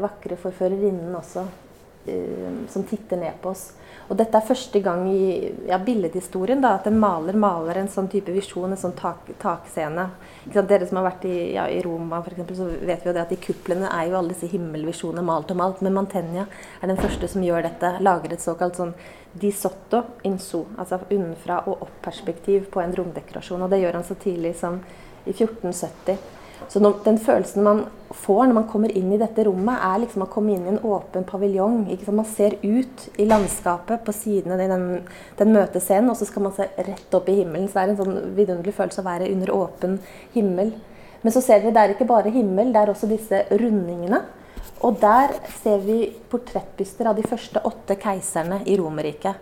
vakre 0.00 0.36
forførerinnen 0.40 1.12
også, 1.12 1.42
som 2.68 2.84
titter 2.84 3.16
ned 3.16 3.38
på 3.42 3.52
oss. 3.52 3.70
Og 4.10 4.16
dette 4.18 4.36
er 4.36 4.44
første 4.44 4.80
gang 4.82 5.04
i 5.08 5.52
ja, 5.68 5.78
billedhistorien 5.80 6.60
da, 6.60 6.74
at 6.76 6.88
en 6.90 6.98
maler 7.00 7.36
maler 7.38 7.78
en 7.80 7.90
sånn 7.90 8.10
type 8.12 8.32
visjon, 8.34 8.72
en 8.72 8.80
sånn 8.80 8.96
tak, 8.98 9.30
takscene. 9.40 10.08
Dere 10.52 10.88
som 10.88 10.98
har 10.98 11.06
vært 11.06 11.26
i, 11.30 11.36
ja, 11.54 11.68
i 11.70 11.78
Roma, 11.84 12.18
for 12.24 12.34
eksempel, 12.34 12.58
så 12.58 12.66
vet 12.72 13.04
vi 13.04 13.10
jo 13.10 13.14
det 13.16 13.22
at 13.22 13.32
i 13.36 13.40
kuplene 13.40 13.88
er 13.88 14.10
jo 14.10 14.18
alle 14.18 14.34
disse 14.34 14.50
himmelvisjonene 14.50 15.24
malt 15.24 15.54
om 15.54 15.62
alt. 15.64 15.80
Men 15.86 15.96
Mantegna 15.96 16.48
er 16.80 16.90
den 16.90 17.00
første 17.00 17.30
som 17.30 17.46
gjør 17.46 17.68
dette. 17.68 17.94
Lager 18.02 18.34
et 18.34 18.44
såkalt 18.44 18.80
sånn 18.80 18.94
di 19.32 19.52
sotto 19.54 20.02
in 20.28 20.36
so, 20.42 20.66
altså 20.76 21.00
unnenfra 21.06 21.62
og 21.70 21.86
opp-perspektiv 21.86 22.68
på 22.74 22.82
en 22.82 22.92
romdekorasjon. 22.98 23.62
Og 23.64 23.72
det 23.72 23.80
gjør 23.84 24.00
han 24.00 24.08
så 24.10 24.18
tidlig 24.20 24.56
som 24.60 24.82
i 25.22 25.32
1470. 25.32 26.41
Så 26.70 26.80
den 27.04 27.18
følelsen 27.18 27.64
man 27.66 27.82
får 28.12 28.46
når 28.46 28.56
man 28.56 28.68
kommer 28.68 28.92
inn 28.96 29.12
i 29.14 29.18
dette 29.20 29.44
rommet, 29.46 29.80
er 29.80 30.02
liksom 30.02 30.24
å 30.26 30.30
komme 30.30 30.54
inn 30.54 30.66
i 30.66 30.72
en 30.74 30.82
åpen 30.84 31.24
paviljong. 31.28 31.86
Man 32.12 32.28
ser 32.28 32.58
ut 32.62 33.06
i 33.20 33.26
landskapet 33.28 34.04
på 34.04 34.14
sidene 34.16 34.58
i 34.60 34.70
den, 34.70 34.86
den 35.38 35.52
møtescenen, 35.54 36.10
og 36.12 36.18
så 36.20 36.28
skal 36.28 36.46
man 36.46 36.54
se 36.56 36.68
rett 36.76 37.16
opp 37.16 37.30
i 37.32 37.38
himmelen. 37.40 37.68
Så 37.68 37.78
det 37.78 37.84
er 37.84 37.94
en 37.94 38.00
sånn 38.02 38.36
vidunderlig 38.36 38.76
følelse 38.76 39.02
å 39.02 39.08
være 39.08 39.30
under 39.32 39.54
åpen 39.56 39.98
himmel. 40.36 40.74
Men 41.22 41.34
så 41.34 41.42
ser 41.44 41.62
vi 41.62 41.72
det 41.72 41.82
er 41.82 41.94
ikke 41.94 42.08
bare 42.10 42.32
himmel, 42.34 42.72
det 42.74 42.82
er 42.82 42.92
også 42.92 43.10
disse 43.10 43.44
rundingene. 43.50 44.22
Og 44.82 44.98
der 45.02 45.36
ser 45.62 45.82
vi 45.84 46.04
portrettbyster 46.30 47.06
av 47.06 47.18
de 47.18 47.26
første 47.26 47.62
åtte 47.68 47.96
keiserne 48.02 48.62
i 48.66 48.74
Romerriket. 48.78 49.38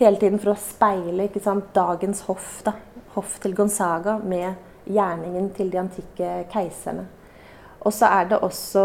Hele 0.00 0.18
tiden 0.18 0.40
for 0.40 0.54
å 0.54 0.58
speile 0.58 1.28
sant, 1.42 1.70
dagens 1.76 2.24
hoff, 2.26 2.62
da. 2.66 2.74
hoff 3.14 3.38
til 3.42 3.54
Gonzaga 3.54 4.16
med 4.18 4.69
gjerningen 4.90 5.50
til 5.56 5.70
de 5.72 5.80
antikke 5.80 6.30
keiserne. 6.52 7.06
Og 7.80 7.94
så 7.96 8.10
er 8.12 8.28
det 8.30 8.40
også 8.44 8.84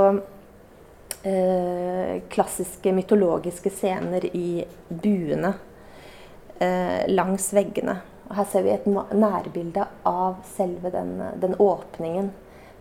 eh, 1.27 2.21
klassiske 2.31 2.93
mytologiske 2.95 3.71
scener 3.73 4.27
i 4.31 4.63
buene 4.89 5.51
eh, 6.59 7.03
langs 7.11 7.51
veggene. 7.55 7.97
Og 8.29 8.37
her 8.39 8.47
ser 8.49 8.65
vi 8.65 8.73
et 8.73 8.87
nærbilde 8.87 9.85
av 10.07 10.39
selve 10.55 10.91
den, 10.93 11.17
den 11.41 11.57
åpningen. 11.61 12.31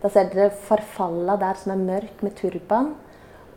Da 0.01 0.11
ser 0.11 0.31
dere 0.31 0.53
Farfalla 0.67 1.37
der 1.41 1.59
som 1.59 1.75
er 1.75 1.83
mørk 1.83 2.23
med 2.25 2.37
turban. 2.39 2.93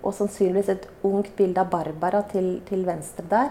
Og 0.02 0.14
sannsynligvis 0.14 0.70
et 0.72 0.86
ungt 1.06 1.32
bilde 1.36 1.62
av 1.62 1.70
Barbara 1.72 2.22
til, 2.30 2.58
til 2.68 2.84
venstre 2.86 3.24
der. 3.30 3.50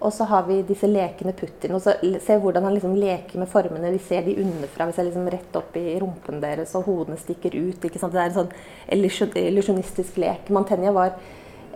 Og 0.00 0.12
så 0.16 0.24
har 0.24 0.46
vi 0.46 0.62
disse 0.64 0.88
lekende 0.88 1.34
Putin. 1.36 1.74
og 1.76 1.82
så 1.84 1.92
Se 2.20 2.36
hvordan 2.40 2.64
han 2.64 2.74
liksom 2.74 2.94
leker 2.96 3.38
med 3.38 3.48
formene. 3.48 3.92
Vi 3.92 3.98
ser 3.98 4.22
de 4.24 4.38
underfra. 4.40 4.86
Vi 4.86 4.92
ser 4.96 5.04
liksom 5.04 5.28
rett 5.30 5.56
opp 5.56 5.76
i 5.76 5.98
rumpen 6.00 6.40
deres, 6.40 6.74
og 6.74 6.86
hodene 6.88 7.18
stikker 7.20 7.54
ut. 7.56 7.84
ikke 7.84 7.98
sant? 7.98 8.12
Det 8.12 8.20
er 8.20 8.30
en 8.30 8.38
sånn 8.38 8.54
illusjonistisk 8.88 10.16
lek. 10.16 10.48
Mantegna 10.48 10.92
var 10.92 11.12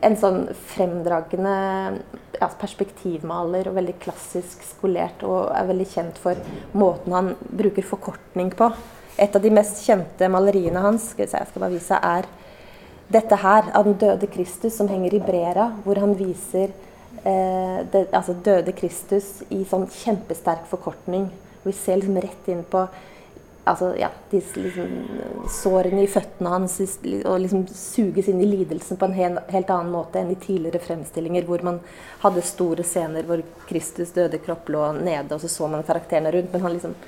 en 0.05 0.17
sånn 0.17 0.49
fremdragende 0.73 2.01
ja, 2.41 2.49
perspektivmaler 2.61 3.69
og 3.69 3.77
veldig 3.77 3.99
klassisk 4.01 4.65
skolert. 4.65 5.23
Og 5.23 5.53
er 5.53 5.69
veldig 5.69 5.89
kjent 5.93 6.21
for 6.21 6.41
måten 6.73 7.13
han 7.13 7.35
bruker 7.51 7.85
forkortning 7.85 8.55
på. 8.57 8.71
Et 9.21 9.37
av 9.37 9.43
de 9.43 9.53
mest 9.53 9.85
kjente 9.85 10.33
maleriene 10.33 10.81
hans 10.83 11.13
skal 11.13 11.29
jeg 11.29 11.51
skal 11.51 11.63
bare 11.63 11.77
vise, 11.77 12.01
er 12.01 12.27
dette 13.13 13.37
her, 13.37 13.69
av 13.77 13.85
den 13.85 13.99
døde 14.01 14.27
Kristus, 14.33 14.75
som 14.79 14.89
henger 14.89 15.15
i 15.15 15.23
Brera, 15.23 15.69
hvor 15.85 16.01
han 16.01 16.17
viser 16.19 16.73
det, 17.25 18.05
altså 18.13 18.35
døde 18.45 18.75
Kristus 18.77 19.39
i 19.49 19.63
sånn 19.69 19.87
kjempesterk 19.89 20.67
forkortning. 20.69 21.31
Vi 21.65 21.73
ser 21.73 21.97
liksom 22.01 22.21
rett 22.21 22.49
inn 22.53 22.65
på 22.69 22.83
altså, 23.65 23.95
ja, 23.99 24.11
disse 24.31 24.61
liksom, 24.61 24.91
sårene 25.51 26.05
i 26.05 26.11
føttene 26.11 26.53
hans 26.53 26.77
og 26.83 27.39
liksom 27.41 27.65
suges 27.73 28.29
inn 28.29 28.43
i 28.45 28.49
lidelsen 28.49 29.01
på 29.01 29.09
en 29.09 29.17
helt, 29.17 29.41
helt 29.55 29.73
annen 29.73 29.93
måte 29.95 30.21
enn 30.21 30.33
i 30.35 30.39
tidligere 30.41 30.83
fremstillinger, 30.85 31.47
hvor 31.49 31.65
man 31.67 31.81
hadde 32.25 32.45
store 32.45 32.85
scener 32.87 33.27
hvor 33.29 33.43
Kristus 33.69 34.13
døde 34.17 34.41
kropp 34.45 34.69
lå 34.73 34.91
nede, 35.01 35.33
og 35.33 35.41
så 35.41 35.49
så 35.49 35.71
man 35.71 35.87
karakterene 35.87 36.35
rundt. 36.35 36.53
Men 36.53 36.67
han 36.67 36.77
liksom 36.77 36.99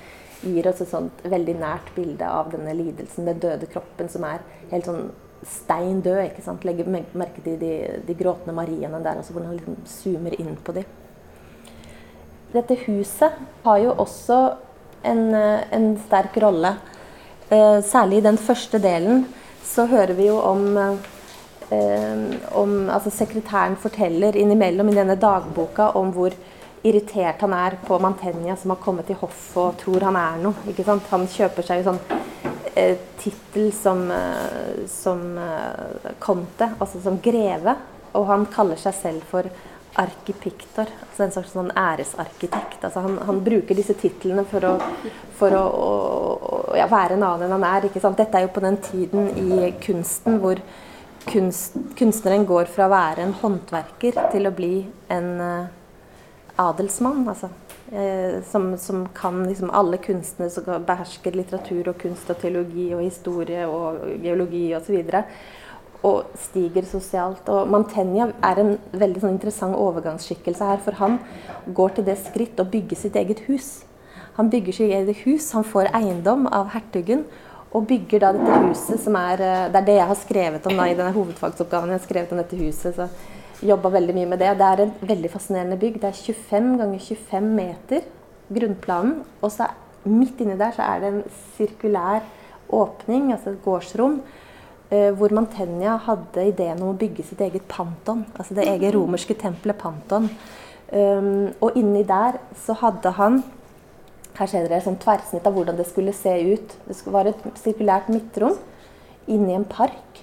gir 0.46 0.68
oss 0.68 0.82
et 0.85 0.92
sånt 0.92 1.23
veldig 1.25 1.58
nært 1.61 1.92
bilde 1.96 2.26
av 2.28 2.50
denne 2.52 2.75
lidelsen, 2.76 3.28
den 3.28 3.40
døde 3.42 3.68
kroppen, 3.73 4.11
som 4.12 4.25
er 4.28 4.44
helt 4.73 4.88
sånn 4.88 5.08
stein 5.45 6.00
død. 6.00 6.23
ikke 6.25 6.45
sant? 6.45 6.64
Legger 6.64 6.88
merke 6.88 7.43
til 7.45 7.59
de, 7.61 7.73
de 8.07 8.14
gråtende 8.14 8.55
Mariene 8.57 9.02
der, 9.02 9.19
altså 9.21 9.33
hvordan 9.33 9.50
han 9.50 9.59
liksom 9.59 9.76
zoomer 9.87 10.38
inn 10.40 10.57
på 10.64 10.73
dem. 10.76 10.85
Dette 12.55 12.76
huset 12.87 13.33
har 13.64 13.78
jo 13.83 13.93
også 13.99 14.38
en, 15.05 15.35
en 15.35 15.88
sterk 16.07 16.38
rolle. 16.43 16.76
Eh, 17.50 17.83
særlig 17.85 18.19
i 18.19 18.26
den 18.26 18.38
første 18.38 18.78
delen 18.83 19.26
så 19.66 19.87
hører 19.87 20.14
vi 20.19 20.26
jo 20.26 20.38
om, 20.40 20.64
eh, 20.78 22.23
om 22.55 22.88
altså 22.90 23.11
Sekretæren 23.11 23.76
forteller 23.76 24.37
innimellom 24.37 24.88
i 24.88 24.97
denne 24.97 25.19
dagboka 25.21 25.93
om 25.99 26.11
hvor 26.14 26.35
irritert 26.87 27.40
han 27.40 27.52
er 27.52 27.76
på 27.87 27.99
Mantegna 27.99 28.57
som 28.57 28.71
har 28.71 28.83
kommet 28.83 29.07
til 29.07 29.19
hoffet 29.21 29.62
og 29.62 29.78
tror 29.83 30.09
han 30.09 30.16
er 30.16 30.43
noe. 30.43 30.55
ikke 30.71 30.87
sant? 30.87 31.07
Han 31.11 31.26
kjøper 31.31 31.66
seg 31.66 31.83
jo 31.83 31.93
sånn 31.93 32.02
eh, 32.11 32.55
tittel 33.21 33.71
som, 33.73 34.02
eh, 34.12 34.83
som 34.90 35.23
konte, 36.18 36.71
altså 36.78 37.00
som 37.02 37.21
greve. 37.25 37.76
Og 38.16 38.26
han 38.30 38.47
kaller 38.52 38.80
seg 38.80 38.95
selv 38.97 39.25
for 39.30 39.49
arkipiktor, 39.97 40.90
altså 41.09 41.25
en 41.25 41.33
slags 41.33 41.54
sånn 41.56 41.71
æresarkitekt. 41.73 42.83
Altså 42.85 43.02
han, 43.04 43.16
han, 43.28 43.40
bruker 43.45 43.78
disse 43.78 43.97
titlene 43.97 44.45
for 44.49 44.66
å, 44.68 44.75
for 45.38 45.56
å, 45.56 45.62
å, 45.64 46.59
ja, 46.76 46.88
være 46.90 47.16
en 47.16 47.25
annen 47.25 47.47
enn 47.47 47.56
han 47.56 47.66
er. 47.68 47.88
Dette 47.88 48.26
er 48.28 48.45
jo 48.45 48.52
på 48.52 48.64
den 48.64 48.76
tiden 48.85 49.30
i 49.40 49.71
kunsten 49.85 50.40
hvor 50.42 50.61
kunst, 51.26 51.78
kunstneren 51.99 52.45
går 52.49 52.68
fra 52.73 52.88
å 52.88 52.92
være 52.92 53.25
en 53.25 53.37
håndverker 53.40 54.21
til 54.35 54.49
å 54.49 54.54
bli 54.56 54.75
en 55.12 55.30
uh, 55.40 55.71
adelsmann. 56.61 57.25
Altså 57.33 57.50
Eh, 57.93 58.43
som, 58.43 58.78
som, 58.78 59.09
kan 59.14 59.49
liksom 59.49 59.71
alle 59.71 59.97
kunstnere 59.97 60.50
som 60.50 60.64
behersker 60.87 61.37
litteratur 61.38 61.93
og 61.93 62.00
kunst 62.02 62.31
og 62.33 62.40
teologi 62.40 62.88
og 62.97 63.05
historie 63.05 63.62
og 63.71 64.00
geologi 64.25 64.64
osv. 64.75 64.97
Og, 65.07 66.09
og 66.11 66.33
stiger 66.49 66.88
sosialt. 66.88 67.47
Og 67.47 67.71
Mantegna 67.71 68.33
er 68.43 68.62
en 68.62 68.73
veldig 68.90 69.23
sånn 69.23 69.37
interessant 69.37 69.78
overgangsskikkelse 69.78 70.73
her. 70.73 70.83
For 70.83 70.99
han 70.99 71.21
går 71.78 71.95
til 71.97 72.09
det 72.11 72.19
skritt 72.25 72.59
å 72.59 72.66
bygge 72.66 72.99
sitt 72.99 73.19
eget 73.23 73.45
hus. 73.47 73.85
Han 74.37 74.50
bygger 74.50 74.75
sitt 74.75 74.93
eget 74.93 75.23
hus, 75.23 75.52
han 75.57 75.64
får 75.64 75.93
eiendom 75.97 76.50
av 76.50 76.75
hertugen. 76.75 77.23
Og 77.71 77.87
bygger 77.87 78.23
da 78.23 78.33
dette 78.35 78.59
huset 78.66 79.00
som 79.02 79.16
er 79.19 79.40
eh, 79.43 79.71
Det 79.71 79.78
er 79.78 79.88
det 79.93 79.97
jeg 80.00 80.11
har 80.11 80.19
skrevet 80.19 80.66
om 80.66 80.78
da, 80.78 80.90
i 80.90 80.99
denne 80.99 81.14
hovedfagsoppgaven. 81.14 81.95
jeg 81.95 82.00
har 82.00 82.07
skrevet 82.11 82.35
om 82.35 82.43
dette 82.43 82.59
huset, 82.59 82.99
så 82.99 83.09
jobba 83.64 83.90
veldig 83.94 84.14
mye 84.16 84.28
med 84.30 84.42
det. 84.42 84.52
Det 84.58 84.66
er 84.66 84.82
en 84.84 84.94
veldig 85.08 85.30
fascinerende 85.32 85.78
bygg. 85.80 86.00
Det 86.02 86.10
er 86.10 86.18
25 86.18 86.72
ganger 86.80 87.04
25 87.08 87.50
meter, 87.56 88.08
grunnplanen. 88.52 89.20
Og 89.42 89.52
så 89.52 89.68
midt 90.06 90.40
inni 90.40 90.58
der 90.58 90.75
så 90.76 90.86
er 90.86 91.02
det 91.02 91.12
en 91.12 91.22
sirkulær 91.56 92.26
åpning, 92.72 93.32
altså 93.32 93.52
et 93.52 93.62
gårdsrom, 93.64 94.20
eh, 94.90 95.10
hvor 95.14 95.32
Mantegna 95.34 95.96
hadde 96.02 96.48
ideen 96.48 96.82
om 96.82 96.92
å 96.92 96.98
bygge 96.98 97.25
sitt 97.25 97.40
eget 97.40 97.66
Panton. 97.68 98.25
Altså 98.38 98.54
det 98.54 98.68
eget 98.68 98.94
romerske 98.94 99.34
tempelet 99.34 99.78
Panton. 99.78 100.30
Um, 100.92 101.48
og 101.60 101.75
inni 101.75 102.04
der 102.06 102.36
så 102.62 102.76
hadde 102.78 103.10
han 103.16 103.40
Her 104.36 104.46
ser 104.46 104.68
dere 104.68 104.84
sånn 104.84 104.98
tverrsnitt 105.02 105.46
av 105.48 105.54
hvordan 105.56 105.78
det 105.78 105.86
skulle 105.88 106.12
se 106.12 106.34
ut. 106.52 106.75
Det 106.84 106.96
var 107.08 107.25
et 107.25 107.40
sirkulært 107.56 108.10
midtrom 108.12 108.58
inni 109.32 109.54
en 109.56 109.64
park. 109.64 110.20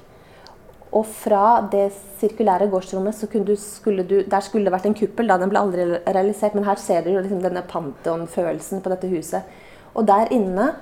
Og 0.93 1.05
fra 1.09 1.63
det 1.73 1.87
sirkulære 2.19 2.69
gårdsrommet 2.69 3.17
så 3.17 3.25
du, 3.25 3.55
skulle 3.57 4.03
du, 4.05 4.21
der 4.29 4.45
skulle 4.45 4.65
det 4.65 4.73
vært 4.75 4.85
en 4.85 4.97
kuppel. 4.97 5.27
da 5.27 5.39
Den 5.41 5.49
ble 5.49 5.59
aldri 5.59 5.87
realisert, 6.05 6.53
men 6.53 6.67
her 6.67 6.77
ser 6.77 7.01
du 7.01 7.15
liksom 7.17 7.41
denne 7.41 7.65
Pantheon-følelsen 7.65 8.81
på 8.81 8.93
dette 8.93 9.09
huset. 9.09 9.41
Og 9.97 10.05
der 10.05 10.29
inne 10.33 10.73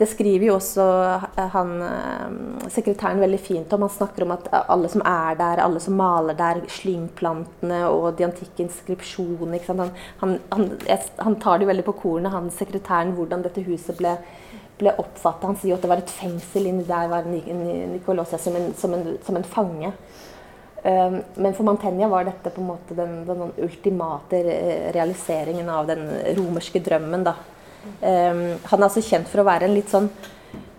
det 0.00 0.08
skriver 0.08 0.46
jo 0.46 0.54
også 0.56 0.84
han, 1.52 1.72
eh, 1.84 2.68
sekretæren 2.72 3.20
veldig 3.20 3.40
fint 3.40 3.72
om. 3.72 3.82
Han 3.84 3.92
snakker 3.92 4.24
om 4.24 4.30
at 4.32 4.48
alle 4.62 4.88
som 4.88 5.02
er 5.04 5.34
der, 5.36 5.60
alle 5.60 5.80
som 5.80 5.98
maler 5.98 6.38
der, 6.38 6.62
slyngplantene 6.72 7.82
og 7.84 8.16
de 8.16 8.24
antikke 8.24 8.64
inskripsjonene 8.64 9.60
han, 9.66 10.38
han, 10.50 10.70
han, 11.18 11.36
tar 11.36 11.58
det 11.58 11.68
veldig 11.68 11.84
på 11.84 11.98
kornet, 12.00 12.32
han 12.32 12.48
sekretæren, 12.50 13.12
hvordan 13.12 13.44
dette 13.44 13.64
huset 13.66 13.98
ble 13.98 14.16
ble 14.80 14.94
oppfatta 14.98 15.46
Han 15.50 15.58
sier 15.60 15.74
jo 15.74 15.78
at 15.78 15.84
det 15.84 15.90
var 15.92 16.02
et 16.02 16.12
fengsel 16.12 16.66
inni 16.70 16.86
der 16.88 17.10
var 17.12 17.28
Nikolosia 17.28 18.40
som 18.40 18.56
som 18.78 18.96
som 19.26 19.38
en 19.38 19.48
fange. 19.56 19.92
Um, 20.82 21.18
men 21.36 21.52
for 21.52 21.68
Mantegna 21.68 22.08
var 22.08 22.24
dette 22.24 22.50
på 22.54 22.62
en 22.62 22.70
måte 22.70 22.94
den, 22.96 23.18
den 23.28 23.50
ultimate 23.60 24.38
realiseringen 24.96 25.68
av 25.68 25.86
den 25.90 26.06
romerske 26.38 26.80
drømmen. 26.80 27.24
da. 27.24 27.34
Um, 28.00 28.56
han 28.64 28.78
er 28.78 28.86
altså 28.86 29.02
kjent 29.04 29.28
for 29.28 29.42
å 29.42 29.48
være 29.48 29.68
en 29.68 29.76
litt 29.76 29.92
sånn 29.92 30.08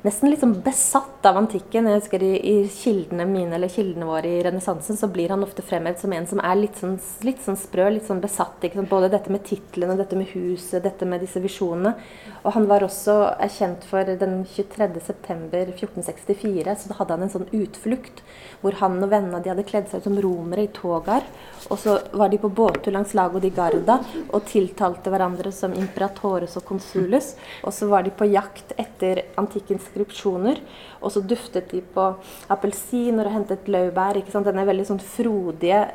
nesten 0.01 0.33
sånn 0.39 0.55
besatt 0.65 1.25
av 1.29 1.37
antikken. 1.37 1.85
Jeg 1.85 1.99
husker 1.99 2.23
i, 2.25 2.31
i 2.41 2.69
kildene 2.73 3.25
mine 3.29 3.53
eller 3.57 3.69
kildene 3.69 4.07
våre 4.09 4.29
i 4.31 4.43
renessansen 4.45 4.97
så 4.97 5.07
blir 5.11 5.29
han 5.29 5.43
ofte 5.45 5.61
fremhevet 5.65 6.01
som 6.01 6.13
en 6.15 6.27
som 6.29 6.39
er 6.41 6.55
litt 6.57 6.77
sånn, 6.81 6.97
litt 7.27 7.41
sånn 7.45 7.59
sprø, 7.59 7.89
litt 7.93 8.07
sånn 8.09 8.23
besatt. 8.23 8.65
Både 8.89 9.11
dette 9.13 9.29
med 9.33 9.45
titlene, 9.45 9.99
dette 9.99 10.15
med 10.17 10.27
huset, 10.33 10.83
dette 10.83 11.05
med 11.05 11.21
disse 11.21 11.39
visjonene. 11.43 11.93
Og 12.41 12.53
han 12.55 12.65
var 12.69 12.81
også 12.85 13.15
erkjent 13.45 13.83
for 13.85 14.03
den 14.05 14.45
23.9.1464, 14.49 16.75
så 16.81 16.85
da 16.89 16.95
hadde 16.97 17.13
han 17.17 17.25
en 17.27 17.35
sånn 17.35 17.53
utflukt 17.53 18.17
hvor 18.61 18.73
han 18.81 18.95
og 19.01 19.09
vennene 19.11 19.41
de 19.41 19.49
hadde 19.53 19.69
kledd 19.69 19.87
seg 19.89 19.97
ut 20.01 20.07
som 20.09 20.21
romere 20.21 20.63
i 20.65 20.73
togar. 20.73 21.23
Og 21.69 21.77
så 21.81 21.91
var 22.17 22.27
de 22.31 22.37
på 22.41 22.49
båttur 22.49 22.91
langs 22.95 23.13
Lago 23.17 23.39
di 23.41 23.51
Garda 23.53 23.95
og 24.33 24.45
tiltalte 24.49 25.09
hverandre 25.13 25.51
som 25.55 25.73
imperatores 25.77 26.57
og 26.57 26.63
consules. 26.67 27.35
Og 27.65 27.71
så 27.75 27.83
var 27.91 28.01
de 28.05 28.11
på 28.13 28.25
jakt 28.31 28.73
etter 28.81 29.15
antikkens 29.39 29.90
inskripsjoner. 29.91 30.61
Og 31.01 31.11
så 31.11 31.21
duftet 31.21 31.71
de 31.71 31.81
på 31.81 32.07
appelsiner 32.51 33.27
og 33.27 33.35
hentet 33.35 33.67
laurbær. 33.67 34.21
Denne 34.31 34.65
veldig 34.67 34.87
sånn 34.87 35.03
frodige 35.03 35.85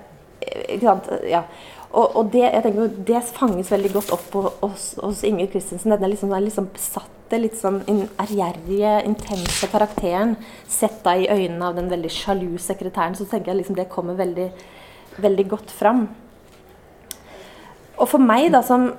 ja. 1.33 1.43
Og, 1.97 2.17
og 2.19 2.31
det, 2.33 2.51
tenker, 2.63 2.91
det, 3.09 3.21
fanges 3.33 3.71
veldig 3.73 3.93
godt 3.95 4.11
opp 4.13 4.35
hos, 4.61 4.89
hos 5.01 5.23
Inger 5.25 5.49
Christensen. 5.53 5.95
Denne 5.95 6.11
liksom, 6.13 6.35
liksom 6.45 6.69
besatte, 6.75 7.39
litt 7.41 7.57
sånn 7.59 7.81
ærgjerrige, 8.21 8.99
intense 9.09 9.71
karakteren. 9.73 10.37
Sett 10.69 11.01
da 11.07 11.17
i 11.17 11.29
øynene 11.31 11.71
av 11.71 11.79
den 11.79 11.89
veldig 11.93 12.13
sjalu 12.13 12.59
sekretæren. 12.61 13.17
Så 13.17 13.29
tenker 13.31 13.55
jeg 13.55 13.63
liksom 13.63 13.79
det 13.79 13.89
kommer 13.93 14.19
veldig, 14.19 14.51
veldig 15.25 15.49
godt 15.55 15.73
fram. 15.73 16.09
Og 17.97 18.11
for 18.11 18.21
meg, 18.21 18.51
da, 18.53 18.61
som 18.67 18.91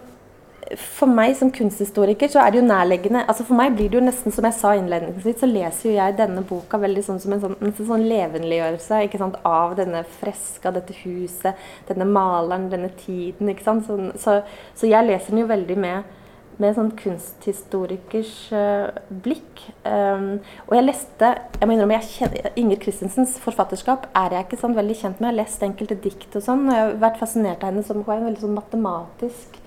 for 0.76 1.10
meg 1.10 1.36
som 1.40 1.52
kunsthistoriker 1.54 2.32
så 2.32 2.42
er 2.42 2.52
det 2.52 2.60
jo 2.60 2.68
nærleggende 2.68 3.24
altså 3.30 3.46
For 3.48 3.58
meg 3.58 3.76
blir 3.78 3.92
det 3.92 4.00
jo 4.00 4.04
nesten 4.04 4.34
som 4.36 4.48
jeg 4.48 4.58
sa 4.58 4.74
innledningsvis, 4.76 5.40
så 5.42 5.50
leser 5.50 5.90
jo 5.90 5.96
jeg 5.96 6.18
denne 6.18 6.44
boka 6.48 6.80
veldig 6.82 7.04
sånn 7.06 7.22
som 7.24 7.36
en 7.36 7.44
sånn, 7.44 7.58
en 7.62 7.74
sånn 7.78 8.06
levenliggjørelse 8.10 9.02
ikke 9.08 9.22
sant, 9.22 9.40
av 9.48 9.78
denne 9.80 10.04
freska, 10.20 10.74
dette 10.76 10.96
huset, 11.04 11.58
denne 11.90 12.08
maleren, 12.10 12.70
denne 12.74 12.92
tiden. 13.00 13.52
ikke 13.54 13.66
sant, 13.66 13.88
sånn, 13.88 14.14
så, 14.20 14.42
så, 14.76 14.90
jeg 14.90 15.08
leser 15.08 15.34
den 15.34 15.46
jo 15.46 15.52
veldig 15.52 15.82
med 15.88 16.16
med 16.58 16.74
sånn 16.74 16.88
kunsthistorikers 16.98 18.32
uh, 18.50 18.88
blikk. 19.22 19.60
Um, 19.86 20.40
og 20.66 20.74
jeg 20.74 20.88
leste 20.88 21.30
jeg 21.60 21.70
må 21.70 21.76
innrømme, 21.76 22.00
jeg 22.00 22.16
kjenner, 22.16 22.50
Inger 22.58 22.82
Christensens 22.82 23.36
forfatterskap 23.44 24.08
er 24.18 24.34
jeg 24.34 24.48
ikke 24.48 24.60
sånn 24.64 24.74
veldig 24.74 24.98
kjent 24.98 25.22
med. 25.22 25.28
Jeg 25.28 25.36
har 25.36 25.38
lest 25.44 25.68
enkelte 25.68 26.00
dikt 26.02 26.34
og 26.34 26.48
sånn, 26.48 26.66
og 26.66 26.74
jeg 26.74 26.88
har 26.88 27.00
vært 27.06 27.22
fascinert 27.22 27.62
av 27.62 27.70
henne 27.70 27.86
som 27.86 28.02
hun 28.02 28.10
er 28.10 28.24
en 28.24 28.30
veldig 28.32 28.46
sånn 28.48 28.58
matematisk 28.58 29.62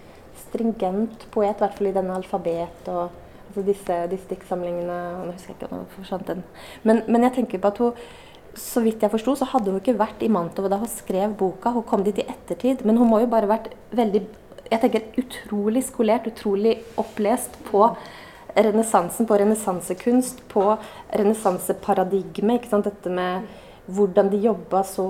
stringent 0.51 1.27
poet, 1.33 1.57
i 1.57 1.65
hvert 1.65 1.79
fall 1.79 1.91
i 1.91 1.97
denne 1.97 2.17
alfabet 2.19 2.91
og 2.91 3.07
altså 3.51 3.65
disse, 3.67 3.95
disse 4.13 4.31
diktsamlingene 4.31 4.99
Nå 5.25 5.33
husker 5.33 5.55
jeg 5.55 5.59
ikke 5.59 5.71
om 5.75 5.87
forsvant 5.97 6.29
den. 6.29 6.43
Men, 6.87 7.03
men, 7.09 7.25
jeg 7.27 7.41
tenker 7.41 7.63
på 7.63 7.73
at 7.73 7.81
hun 7.83 8.05
så 8.61 8.83
vidt 8.83 9.03
jeg 9.03 9.13
forsto, 9.13 9.37
så 9.39 9.47
hadde 9.47 9.71
hun 9.71 9.79
ikke 9.79 9.99
vært 9.99 10.23
i 10.27 10.31
Mantova 10.33 10.69
da 10.71 10.81
hun 10.81 10.91
skrev 10.91 11.37
boka. 11.39 11.71
Hun 11.75 11.87
kom 11.87 12.03
dit 12.07 12.19
i 12.19 12.27
ettertid. 12.27 12.83
Men 12.87 12.99
hun 12.99 13.07
må 13.07 13.21
jo 13.23 13.29
bare 13.31 13.51
vært 13.51 13.71
veldig 13.95 14.25
jeg 14.71 14.83
tenker 14.85 15.07
utrolig 15.19 15.83
skolert, 15.83 16.29
utrolig 16.31 16.77
opplest 17.01 17.57
på 17.67 17.89
renessansen, 18.55 19.27
på 19.27 19.39
renessansekunst, 19.41 20.45
på 20.51 20.65
renessanseparadigmet. 21.19 22.69
Dette 22.87 23.11
med 23.11 23.49
hvordan 23.91 24.31
de 24.31 24.43
jobba 24.45 24.85
så 24.87 25.07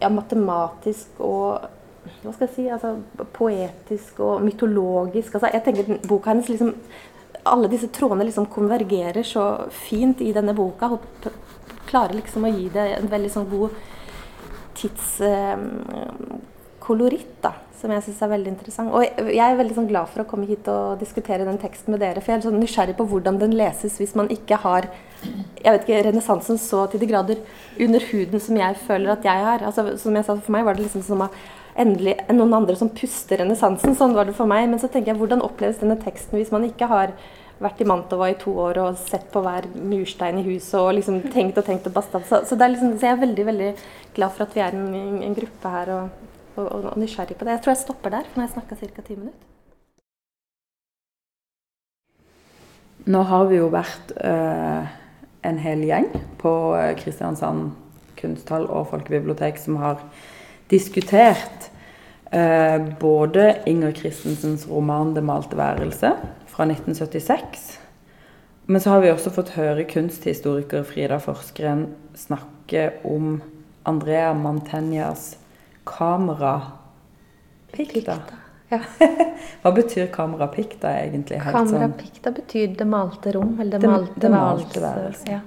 ja, 0.00 0.10
matematisk 0.10 1.20
og 1.22 1.68
hva 2.22 2.32
skal 2.32 2.46
jeg 2.46 2.54
si, 2.54 2.64
altså, 2.72 2.90
poetisk 3.36 4.20
og 4.24 4.42
mytologisk. 4.44 5.34
Altså, 5.36 5.48
jeg 5.52 5.62
tenker 5.64 5.84
boka 6.08 6.30
hennes 6.32 6.50
liksom, 6.52 6.70
Alle 7.48 7.68
disse 7.72 7.88
trådene 7.88 8.28
liksom 8.28 8.52
konvergerer 8.52 9.24
så 9.24 9.64
fint 9.72 10.20
i 10.20 10.32
denne 10.36 10.52
boka. 10.52 10.92
Hun 10.92 11.00
klarer 11.88 12.12
liksom 12.18 12.44
å 12.44 12.52
gi 12.52 12.68
det 12.72 12.98
en 12.98 13.08
veldig 13.08 13.30
sånn 13.32 13.48
god 13.48 13.70
tidskoloritt, 14.76 17.32
eh, 17.32 17.40
da, 17.40 17.52
som 17.80 17.90
jeg 17.94 18.04
syns 18.04 18.22
er 18.22 18.34
veldig 18.34 18.50
interessant. 18.52 18.92
Og 18.92 19.00
jeg 19.32 19.46
er 19.46 19.56
veldig 19.56 19.76
sånn 19.78 19.88
glad 19.88 20.06
for 20.12 20.20
å 20.22 20.28
komme 20.28 20.48
hit 20.50 20.64
og 20.68 21.00
diskutere 21.00 21.48
den 21.48 21.62
teksten 21.62 21.90
med 21.94 22.02
dere. 22.04 22.20
For 22.20 22.28
jeg 22.32 22.38
er 22.42 22.46
sånn 22.50 22.60
nysgjerrig 22.60 22.96
på 22.98 23.08
hvordan 23.08 23.36
den 23.40 23.56
leses 23.56 23.94
hvis 24.00 24.16
man 24.20 24.28
ikke 24.32 24.56
har 24.60 24.82
jeg 25.60 25.74
vet 25.74 25.82
ikke, 25.84 26.02
renessansen 26.06 26.58
så 26.60 26.86
til 26.88 27.02
de 27.02 27.08
grader 27.10 27.40
under 27.80 28.04
huden 28.10 28.40
som 28.40 28.56
jeg 28.56 28.78
føler 28.86 29.12
at 29.12 29.26
jeg 29.26 29.46
har. 29.46 29.64
Altså, 29.68 29.96
som 30.00 30.16
jeg 30.16 30.26
sa, 30.26 30.36
For 30.36 30.54
meg 30.54 30.68
var 30.68 30.76
det 30.76 30.86
liksom 30.86 31.04
som 31.04 31.24
å 31.24 31.28
endelig 31.78 32.16
noen 32.32 32.56
andre 32.60 32.76
som 32.78 32.90
puster 32.94 33.42
renessansen. 33.42 33.94
Sånn 33.98 34.16
var 34.16 34.28
det 34.28 34.36
for 34.38 34.50
meg. 34.50 34.68
Men 34.70 34.82
så 34.82 34.90
tenker 34.90 35.12
jeg, 35.12 35.20
hvordan 35.20 35.44
oppleves 35.46 35.80
denne 35.82 35.98
teksten 36.00 36.40
hvis 36.40 36.52
man 36.54 36.66
ikke 36.68 36.88
har 36.90 37.14
vært 37.60 37.82
i 37.82 37.86
Mantova 37.88 38.30
i 38.32 38.38
to 38.40 38.54
år 38.62 38.80
og 38.80 38.98
sett 38.98 39.26
på 39.32 39.42
hver 39.44 39.68
murstein 39.76 40.40
i 40.40 40.46
huset 40.46 40.78
og 40.80 40.94
liksom 40.96 41.20
tenkt 41.32 41.58
og 41.60 41.66
tenkt 41.66 41.88
og 41.90 41.96
basta. 41.96 42.22
Så, 42.24 42.42
så, 42.48 42.56
liksom, 42.56 42.94
så, 42.96 43.10
jeg 43.10 43.16
er 43.16 43.20
veldig 43.26 43.46
veldig 43.50 43.70
glad 44.16 44.34
for 44.36 44.46
at 44.46 44.56
vi 44.56 44.64
er 44.64 44.76
en, 44.76 45.20
en 45.26 45.36
gruppe 45.36 45.74
her 45.74 45.92
og, 45.98 46.24
og, 46.56 46.66
og, 46.78 46.90
nysgjerrig 47.00 47.36
på 47.36 47.44
det. 47.44 47.58
Jeg 47.58 47.64
tror 47.66 47.74
jeg 47.74 47.82
stopper 47.82 48.16
der, 48.16 48.26
for 48.28 48.40
nå 48.40 48.46
har 48.46 48.48
jeg 48.48 48.56
snakka 48.56 48.80
ca. 48.80 49.04
ti 49.04 49.18
minutter. 49.18 49.46
Nå 53.10 53.22
har 53.28 53.46
vi 53.48 53.56
jo 53.56 53.68
vært 53.72 54.12
øh, 54.24 54.90
en 55.48 55.60
hel 55.60 55.84
gjeng 55.88 56.10
på 56.40 56.52
eh, 56.76 56.92
Kristiansand 57.00 57.70
kunsthall 58.20 58.66
og 58.68 58.90
folkebibliotek 58.90 59.56
som 59.60 59.78
har 59.80 60.02
diskutert 60.70 61.70
eh, 62.30 62.82
både 63.00 63.56
Inger 63.66 63.92
Christensens 63.92 64.68
roman 64.68 65.14
'Det 65.14 65.24
malte 65.24 65.56
værelse' 65.56 66.16
fra 66.46 66.64
1976. 66.64 67.78
Men 68.66 68.80
så 68.80 68.90
har 68.90 69.00
vi 69.00 69.10
også 69.10 69.30
fått 69.34 69.48
høre 69.56 69.84
kunsthistoriker 69.84 70.82
Frida 70.86 71.18
Forskeren 71.18 71.86
snakke 72.14 72.90
om 73.04 73.42
Andrea 73.82 74.34
Mantegnas 74.34 75.36
kamera-pikta. 75.84 78.16
Ja. 78.70 78.80
Hva 79.62 79.70
betyr 79.74 80.06
kamera-pikta 80.14 80.92
egentlig? 81.00 81.40
Kamera 81.42 81.88
sånn? 81.90 82.34
betyr 82.36 82.76
det 82.78 82.86
malte 82.86 83.32
rom, 83.34 83.56
eller 83.60 83.78
det 83.82 83.88
malte, 83.90 84.20
det 84.22 84.30
malte 84.30 84.80
værelse. 84.84 85.26
Ja. 85.26 85.40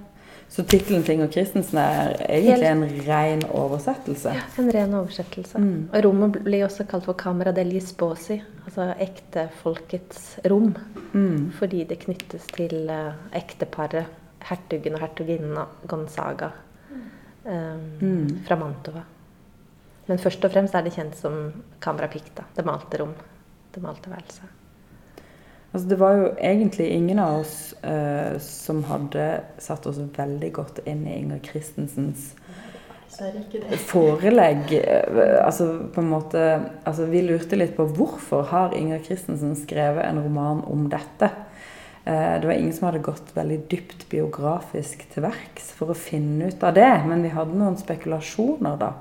Så 0.53 0.61
tittelen 0.69 1.01
'Ting 1.01 1.23
og 1.25 1.31
Christensen 1.33 1.79
er 1.81 2.11
egentlig 2.29 2.67
en 2.69 2.83
ren 3.07 3.39
oversettelse? 3.57 4.35
Ja, 4.37 4.43
en 4.61 4.69
ren 4.75 4.93
oversettelse. 4.93 5.57
Mm. 5.57 5.89
Og 5.89 6.03
rommet 6.05 6.37
blir 6.45 6.67
også 6.67 6.85
kalt 6.85 7.07
for 7.09 7.17
Camera 7.17 7.51
degli 7.51 7.81
sposi, 7.81 8.37
altså 8.65 8.91
ektefolkets 9.01 10.27
rom. 10.45 10.75
Mm. 11.13 11.49
Fordi 11.57 11.83
det 11.89 12.03
knyttes 12.05 12.45
til 12.53 12.85
uh, 12.85 13.17
ekteparet, 13.33 14.05
hertugen 14.45 14.93
og 14.93 15.01
hertuginnen 15.01 15.57
Gonzaga 15.89 16.51
um, 17.45 18.29
fra 18.45 18.55
Mantova. 18.55 19.07
Men 20.05 20.19
først 20.19 20.45
og 20.45 20.51
fremst 20.53 20.75
er 20.75 20.85
det 20.85 20.93
kjent 20.93 21.17
som 21.17 21.47
Camera 21.81 22.07
picta, 22.07 22.45
det 22.53 22.65
malte 22.67 23.01
rom, 23.01 23.15
det 23.73 23.81
malte 23.81 24.11
værelse. 24.11 24.53
Altså, 25.73 25.87
det 25.89 25.97
var 25.97 26.11
jo 26.13 26.25
egentlig 26.37 26.87
ingen 26.93 27.19
av 27.19 27.39
oss 27.39 27.73
uh, 27.81 28.37
som 28.45 28.83
hadde 28.85 29.23
satt 29.57 29.87
oss 29.89 29.97
veldig 29.97 30.51
godt 30.53 30.83
inn 30.85 31.01
i 31.09 31.15
Inger 31.17 31.39
Christensens 31.47 32.35
forelegg. 33.89 34.69
Uh, 34.69 35.39
altså, 35.41 35.71
på 35.95 36.03
en 36.03 36.11
måte, 36.11 36.43
altså, 36.85 37.07
vi 37.09 37.23
lurte 37.25 37.57
litt 37.57 37.73
på 37.73 37.87
hvorfor 37.89 38.45
har 38.51 38.75
Inger 38.77 39.01
Christensen 39.01 39.55
skrevet 39.57 40.05
en 40.05 40.21
roman 40.21 40.61
om 40.69 40.85
dette. 40.93 41.31
Uh, 42.05 42.37
det 42.37 42.45
var 42.45 42.53
ingen 42.53 42.75
som 42.77 42.91
hadde 42.91 43.01
gått 43.09 43.33
veldig 43.33 43.57
dypt 43.71 44.05
biografisk 44.13 45.07
til 45.09 45.25
verks 45.25 45.71
for 45.73 45.89
å 45.89 45.97
finne 45.97 46.51
ut 46.53 46.67
av 46.69 46.77
det, 46.77 46.91
men 47.09 47.25
vi 47.25 47.33
hadde 47.33 47.57
noen 47.57 47.79
spekulasjoner, 47.81 48.77
da. 48.77 48.93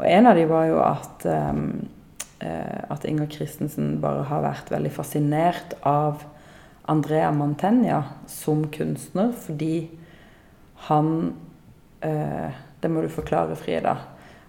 Og 0.00 0.08
en 0.08 0.32
av 0.32 0.40
de 0.40 0.48
var 0.48 0.70
jo 0.70 0.80
at 0.80 1.28
um, 1.28 1.68
Eh, 1.78 1.95
at 2.92 3.04
Inger 3.08 3.28
Christensen 3.32 3.96
bare 4.02 4.26
har 4.28 4.44
vært 4.44 4.72
veldig 4.72 4.92
fascinert 4.94 5.76
av 5.86 6.24
Andrea 6.86 7.32
Mantegna 7.34 8.02
som 8.30 8.66
kunstner, 8.70 9.32
fordi 9.34 9.88
han 10.86 11.32
eh, 12.00 12.62
Det 12.80 12.90
må 12.92 13.00
du 13.02 13.08
forklare, 13.08 13.56
Frida. 13.56 13.96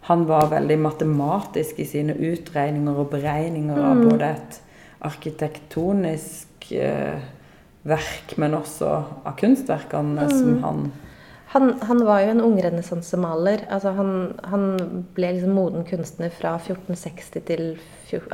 Han 0.10 0.26
var 0.28 0.50
veldig 0.52 0.76
matematisk 0.84 1.80
i 1.80 1.86
sine 1.88 2.14
utregninger 2.14 3.00
og 3.00 3.10
beregninger 3.16 3.80
av 3.80 3.98
mm. 3.98 4.04
både 4.06 4.28
et 4.36 4.58
arkitektonisk 5.08 6.68
eh, 6.76 7.24
verk, 7.88 8.36
men 8.38 8.58
også 8.60 8.92
av 9.24 9.38
kunstverkene 9.40 10.28
mm. 10.28 10.36
som 10.36 10.60
han 10.66 10.84
han, 11.50 11.82
han, 11.82 12.06
var 12.06 12.22
jo 12.22 12.32
en 12.34 12.42
ungrenessansemaler. 12.44 13.62
Altså 13.72 13.94
han, 13.96 14.10
han 14.52 14.66
ble 15.16 15.30
liksom 15.38 15.54
moden 15.56 15.86
kunstner 15.88 16.34
fra 16.36 16.58
1460 16.60 17.46
til 17.48 17.70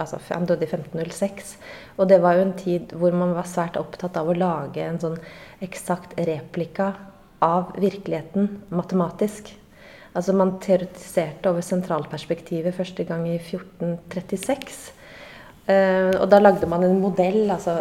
altså 0.01 0.17
Han 0.31 0.47
døde 0.49 0.65
i 0.65 0.69
1506. 0.69 1.55
Og 1.97 2.09
det 2.09 2.21
var 2.23 2.37
jo 2.37 2.47
en 2.47 2.55
tid 2.57 2.95
hvor 2.97 3.13
man 3.13 3.35
var 3.37 3.49
svært 3.49 3.77
opptatt 3.77 4.17
av 4.17 4.29
å 4.29 4.37
lage 4.37 4.81
en 4.81 4.97
sånn 5.01 5.19
eksakt 5.61 6.17
replika 6.17 6.93
av 7.43 7.75
virkeligheten 7.77 8.49
matematisk. 8.73 9.53
Altså 10.17 10.33
Man 10.33 10.57
teoretiserte 10.61 11.53
over 11.53 11.65
sentralperspektivet 11.65 12.73
første 12.77 13.05
gang 13.05 13.27
i 13.29 13.37
1436. 13.37 14.83
Uh, 15.63 16.11
og 16.19 16.25
da 16.27 16.41
lagde 16.41 16.67
man 16.67 16.83
en 16.83 16.97
modell 16.99 17.47
altså, 17.53 17.77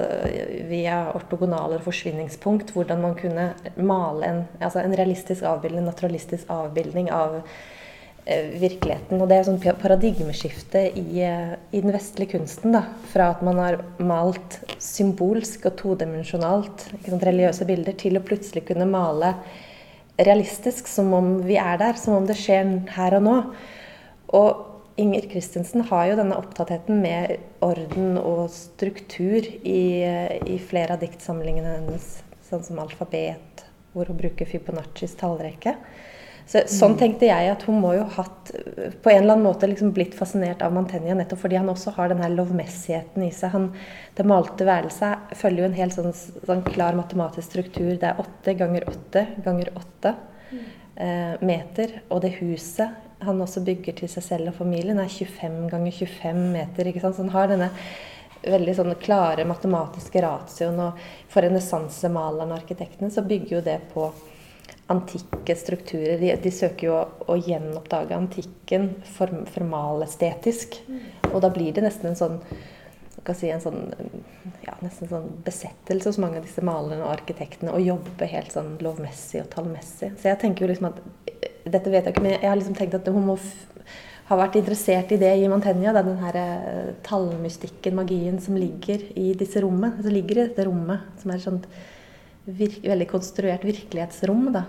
via 0.69 1.09
ortogonaler 1.17 1.81
og 1.81 1.87
forsvinningspunkt, 1.89 2.71
hvordan 2.77 3.03
man 3.03 3.17
kunne 3.19 3.49
male 3.75 4.29
en, 4.29 4.39
altså 4.63 4.85
en 4.85 4.95
realistisk 4.95 5.43
avbildning, 5.43 5.83
en 5.83 5.91
naturalistisk 5.91 6.53
avbildning 6.55 7.11
av 7.11 7.41
uh, 7.41 8.47
virkeligheten. 8.63 9.19
Og 9.19 9.27
det 9.27 9.41
er 9.41 9.49
sånn 9.51 9.59
paradigmeskifte 9.83 10.85
i, 10.95 11.27
i, 11.27 11.83
den 11.83 11.91
vestlige 11.91 12.37
kunsten. 12.37 12.79
Da, 12.79 12.85
fra 13.11 13.33
at 13.35 13.43
man 13.43 13.59
har 13.59 13.81
malt 13.99 14.61
symbolsk 14.79 15.67
og 15.73 15.81
todimensjonalt 15.83 16.87
religiøse 17.11 17.67
bilder, 17.67 17.99
til 17.99 18.21
å 18.21 18.27
plutselig 18.31 18.69
kunne 18.71 18.87
male 18.95 19.35
realistisk, 20.23 20.87
som 20.87 21.11
om 21.19 21.41
vi 21.43 21.59
er 21.59 21.83
der, 21.83 21.99
som 21.99 22.21
om 22.21 22.31
det 22.31 22.39
skjer 22.39 22.77
her 22.95 23.19
og 23.19 23.27
nå. 23.27 23.41
Og 24.39 24.69
Inger 25.01 25.25
Christensen 25.31 25.87
har 25.89 26.07
jo 26.11 26.17
denne 26.19 26.37
opptattheten 26.37 27.01
med 27.01 27.37
orden 27.65 28.19
og 28.21 28.47
struktur 28.53 29.47
i, 29.47 29.85
i 30.45 30.59
flere 30.61 30.97
av 30.97 31.05
diktsamlingene 31.05 31.79
hennes, 31.79 32.09
sånn 32.49 32.65
som 32.67 32.81
'Alfabet', 32.83 33.65
hvor 33.93 34.09
hun 34.09 34.19
bruker 34.21 34.49
Fibonaccis 34.49 35.17
tallrekke. 35.21 35.79
Så, 36.47 36.65
sånn 36.67 36.97
mm. 36.97 36.99
tenkte 36.99 37.29
jeg 37.29 37.51
at 37.53 37.63
hun 37.69 37.79
må 37.81 37.93
jo 37.97 38.03
hatt 38.17 38.51
på 38.53 39.13
en 39.13 39.23
eller 39.23 39.37
annen 39.37 39.47
måte 39.47 39.69
liksom 39.71 39.93
blitt 39.95 40.17
fascinert 40.19 40.63
av 40.65 40.75
Mantegna 40.75 41.15
nettopp 41.17 41.45
fordi 41.45 41.57
han 41.61 41.71
også 41.71 41.95
har 41.97 42.11
denne 42.11 42.29
lovmessigheten 42.35 43.25
i 43.25 43.31
seg. 43.35 43.55
Han, 43.55 43.69
det 44.19 44.27
malte 44.29 44.67
værelset 44.69 45.37
følger 45.39 45.65
jo 45.65 45.71
en 45.71 45.79
helt 45.79 45.97
sånn, 45.97 46.13
sånn, 46.13 46.65
klar 46.67 46.99
matematisk 46.99 47.47
struktur. 47.47 47.95
Det 47.95 48.11
er 48.11 48.21
åtte 48.21 48.57
ganger 48.59 48.89
åtte 48.91 49.25
ganger 49.47 49.71
åtte 49.79 50.15
mm. 50.51 50.67
eh, 51.07 51.33
meter. 51.53 51.97
Og 52.11 52.25
det 52.27 52.35
huset 52.41 52.99
han 53.27 53.45
også 53.45 53.63
bygger 53.67 53.97
til 54.01 54.11
seg 54.11 54.27
selv 54.27 54.53
og 54.53 54.59
familien, 54.59 55.01
er 55.01 55.11
25 55.11 55.69
ganger 55.73 55.95
25 55.99 56.43
meter. 56.57 56.89
ikke 56.89 57.05
sant? 57.05 57.17
Så 57.17 57.27
han 57.27 57.35
har 57.35 57.51
denne 57.51 57.71
veldig 58.43 58.75
sånn 58.75 58.95
klare 59.03 59.47
matematiske 59.47 60.23
ratioen. 60.25 60.81
Og 60.89 61.01
for 61.33 61.47
renessansemalerne 61.47 62.51
og 62.53 62.61
arkitektene 62.61 63.13
så 63.15 63.25
bygger 63.27 63.59
jo 63.59 63.65
det 63.67 63.79
på 63.93 64.11
antikke 64.93 65.57
strukturer. 65.57 66.19
De, 66.21 66.33
de 66.43 66.53
søker 66.53 66.89
jo 66.89 66.99
å, 66.99 67.07
å 67.33 67.39
gjenoppdage 67.39 68.17
antikken 68.17 68.91
form, 69.15 69.45
formalestetisk. 69.55 70.81
Og 71.33 71.41
da 71.45 71.53
blir 71.55 71.73
det 71.75 71.87
nesten 71.87 72.13
en 72.13 72.19
sånn 72.19 72.39
Si, 73.23 73.47
en 73.55 73.61
sånn, 73.63 73.85
ja, 74.65 74.73
nesten 74.83 75.11
sånn 75.11 75.29
besettelse 75.47 76.11
hos 76.11 76.19
mange 76.19 76.41
av 76.41 76.47
disse 76.47 76.65
malerne 76.67 77.05
og 77.05 77.13
arkitektene 77.13 77.71
å 77.71 77.83
jobbe 77.83 78.27
helt 78.27 78.51
sånn 78.51 78.73
lovmessig 78.83 79.45
og 79.45 79.53
tallmessig. 79.53 80.11
Så 80.19 80.33
jeg 80.33 80.41
tenker 80.43 80.65
jo 80.65 80.73
liksom 80.73 80.89
at 80.91 80.99
dette 81.63 81.93
vet 81.93 82.03
jeg 82.03 82.17
ikke, 82.17 82.25
men 82.25 82.35
jeg 82.35 82.49
har 82.49 82.59
liksom 82.59 82.75
tenkt 82.79 82.97
at 82.99 83.07
hun 83.15 83.29
må 83.29 83.37
ha 84.33 84.39
vært 84.39 84.59
interessert 84.59 85.13
i 85.15 85.21
det 85.21 85.33
i 85.39 85.49
Mantegna. 85.51 85.95
Den 85.95 86.21
her 86.23 86.39
eh, 86.41 86.93
tallmystikken, 87.07 87.97
magien, 87.99 88.39
som 88.43 88.59
ligger 88.59 89.03
i 89.19 89.33
disse 89.39 89.63
rommene. 89.63 90.03
Som 90.03 90.15
ligger 90.15 90.39
i 90.39 90.47
dette 90.47 90.67
rommet, 90.69 91.05
som 91.23 91.33
er 91.33 91.41
et 91.41 91.47
sånt 91.47 91.67
virke, 92.47 92.87
veldig 92.89 93.09
konstruert 93.11 93.67
virkelighetsrom. 93.67 94.49
da. 94.55 94.67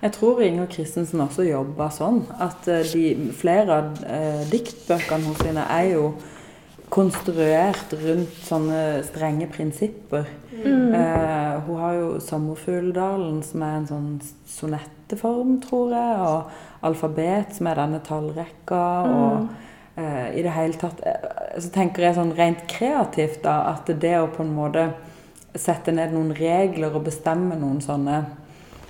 Jeg 0.00 0.14
tror 0.16 0.40
Inger 0.40 0.68
Christensen 0.72 1.20
også 1.20 1.44
jobba 1.48 1.90
sånn. 1.92 2.22
At 2.40 2.68
eh, 2.70 2.84
de, 2.92 3.30
flere 3.36 3.80
av 3.80 4.04
eh, 4.04 4.44
diktbøkene 4.52 5.28
hos 5.28 5.42
henne 5.46 5.66
er 5.70 5.94
jo 5.94 6.04
konstruert 6.90 7.92
rundt 8.02 8.38
sånne 8.44 9.00
strenge 9.06 9.46
prinsipper. 9.52 10.26
Mm. 10.50 10.94
Eh, 10.94 11.60
hun 11.66 11.80
har 11.80 11.94
jo 11.94 12.08
'Sommerfugldalen', 12.18 13.42
som 13.42 13.62
er 13.62 13.76
en 13.76 13.86
sånn 13.86 14.20
sonetteform, 14.46 15.60
tror 15.62 15.90
jeg, 15.90 16.16
og 16.20 16.50
'Alfabet', 16.82 17.54
som 17.54 17.66
er 17.66 17.74
denne 17.74 18.00
tallrekka. 18.00 19.06
Mm. 19.06 19.14
og 19.14 19.48
eh, 19.96 20.38
i 20.38 20.42
det 20.42 20.50
hele 20.50 20.72
tatt 20.72 21.00
eh, 21.06 21.60
Så 21.60 21.70
tenker 21.70 22.02
jeg 22.02 22.14
sånn 22.14 22.36
rent 22.36 22.66
kreativt 22.68 23.42
da, 23.42 23.74
at 23.74 23.86
det 24.00 24.18
å 24.18 24.26
på 24.26 24.42
en 24.42 24.54
måte 24.54 24.92
sette 25.54 25.92
ned 25.92 26.12
noen 26.12 26.32
regler 26.32 26.94
og 26.94 27.04
bestemme 27.04 27.58
noen 27.58 27.80
sånne 27.80 28.24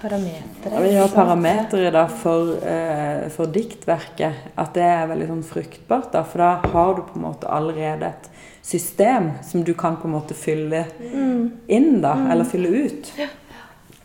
Parametere. 0.00 0.82
Vi 0.82 0.94
har 0.96 1.08
parametere 1.08 1.90
da 1.92 2.06
for, 2.08 2.54
eh, 2.66 3.28
for, 3.28 3.46
diktverket. 3.46 4.32
At 4.56 4.74
det 4.74 4.84
er 4.86 5.08
veldig 5.10 5.26
sånn 5.28 5.42
fruktbart. 5.44 6.12
da, 6.12 6.22
For 6.24 6.38
da 6.38 6.60
har 6.72 6.94
du 6.94 7.02
på 7.02 7.16
en 7.16 7.26
måte 7.26 7.48
allerede 7.48 8.06
et 8.06 8.30
system 8.62 9.32
som 9.42 9.64
du 9.64 9.74
kan 9.74 9.96
på 9.96 10.08
en 10.08 10.14
måte 10.14 10.34
fylle 10.34 10.84
mm. 11.00 11.50
inn, 11.68 12.00
da. 12.00 12.14
Mm. 12.14 12.30
Eller 12.30 12.44
fylle 12.44 12.68
ut. 12.68 13.12
Ja. 13.18 13.28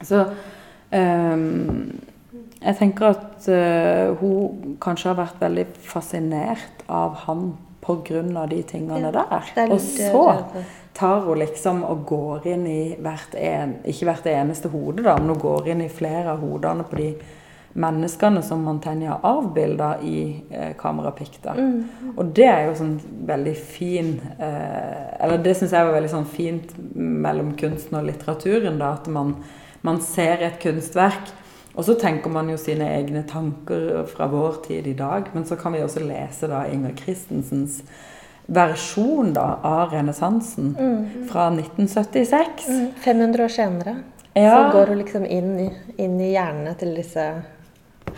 Så 0.01 0.25
um, 0.91 1.99
jeg 2.61 2.77
tenker 2.77 3.05
at 3.13 3.47
uh, 3.47 4.15
hun 4.19 4.75
kanskje 4.81 5.13
har 5.13 5.21
vært 5.21 5.41
veldig 5.41 5.67
fascinert 5.85 6.83
av 6.89 7.15
han 7.25 7.53
pga. 7.85 8.47
de 8.49 8.63
tingene 8.63 9.11
ja, 9.11 9.11
der. 9.11 9.71
Og 9.71 9.79
så 9.79 10.41
tar 10.95 11.25
hun 11.25 11.39
liksom 11.39 11.83
og 11.83 12.05
går 12.07 12.45
inn 12.53 12.67
i 12.71 12.83
hvert 13.03 13.35
en, 13.35 13.79
ikke 13.83 14.07
hvert 14.07 14.29
eneste 14.31 14.71
hode, 14.71 15.03
da, 15.03 15.17
men 15.19 15.33
hun 15.33 15.41
går 15.41 15.73
inn 15.73 15.83
i 15.83 15.91
flere 15.91 16.31
av 16.31 16.43
hodene 16.43 16.85
på 16.87 16.99
de 17.01 17.09
menneskene 17.75 18.39
som 18.43 18.61
Mantegna 18.63 19.17
avbilda 19.27 19.89
i 20.07 20.19
eh, 20.49 20.71
Kamerapikta. 20.79 21.57
Mm. 21.57 22.13
Og 22.15 22.31
det 22.37 22.47
er 22.47 22.69
jo 22.69 22.77
sånn 22.79 22.93
veldig 23.27 23.55
fin 23.59 24.13
eh, 24.39 25.01
Eller 25.19 25.41
det 25.43 25.57
syns 25.59 25.75
jeg 25.75 25.87
var 25.87 25.97
veldig 25.97 26.13
sånn 26.13 26.29
fint 26.31 26.71
mellom 26.95 27.51
kunsten 27.59 27.99
og 27.99 28.07
litteraturen, 28.07 28.79
da, 28.79 28.93
at 28.95 29.09
man, 29.11 29.35
man 29.83 29.99
ser 30.03 30.45
et 30.47 30.61
kunstverk. 30.63 31.33
Og 31.75 31.83
så 31.83 31.97
tenker 31.99 32.31
man 32.31 32.47
jo 32.47 32.55
sine 32.59 32.87
egne 32.95 33.25
tanker 33.27 34.05
fra 34.07 34.29
vår 34.31 34.61
tid 34.69 34.87
i 34.87 34.95
dag. 34.95 35.27
Men 35.35 35.43
så 35.43 35.59
kan 35.59 35.75
vi 35.75 35.83
også 35.83 36.05
lese 36.05 36.47
da 36.47 36.63
Inger 36.71 36.95
Christensens 36.95 37.81
versjon 38.45 39.33
da, 39.33 39.59
av 39.63 39.93
renessansen 39.93 40.75
mm. 40.79 41.27
fra 41.31 41.47
1976. 41.47 42.67
Mm. 42.67 42.91
500 43.01 43.43
år 43.43 43.47
senere 43.47 43.95
ja. 44.33 44.51
så 44.51 44.77
går 44.77 44.87
hun 44.87 44.97
liksom 44.97 45.25
inn 45.25 45.69
inn 45.97 46.21
i 46.21 46.31
hjernene 46.33 46.75
til 46.79 46.93
disse 46.97 47.25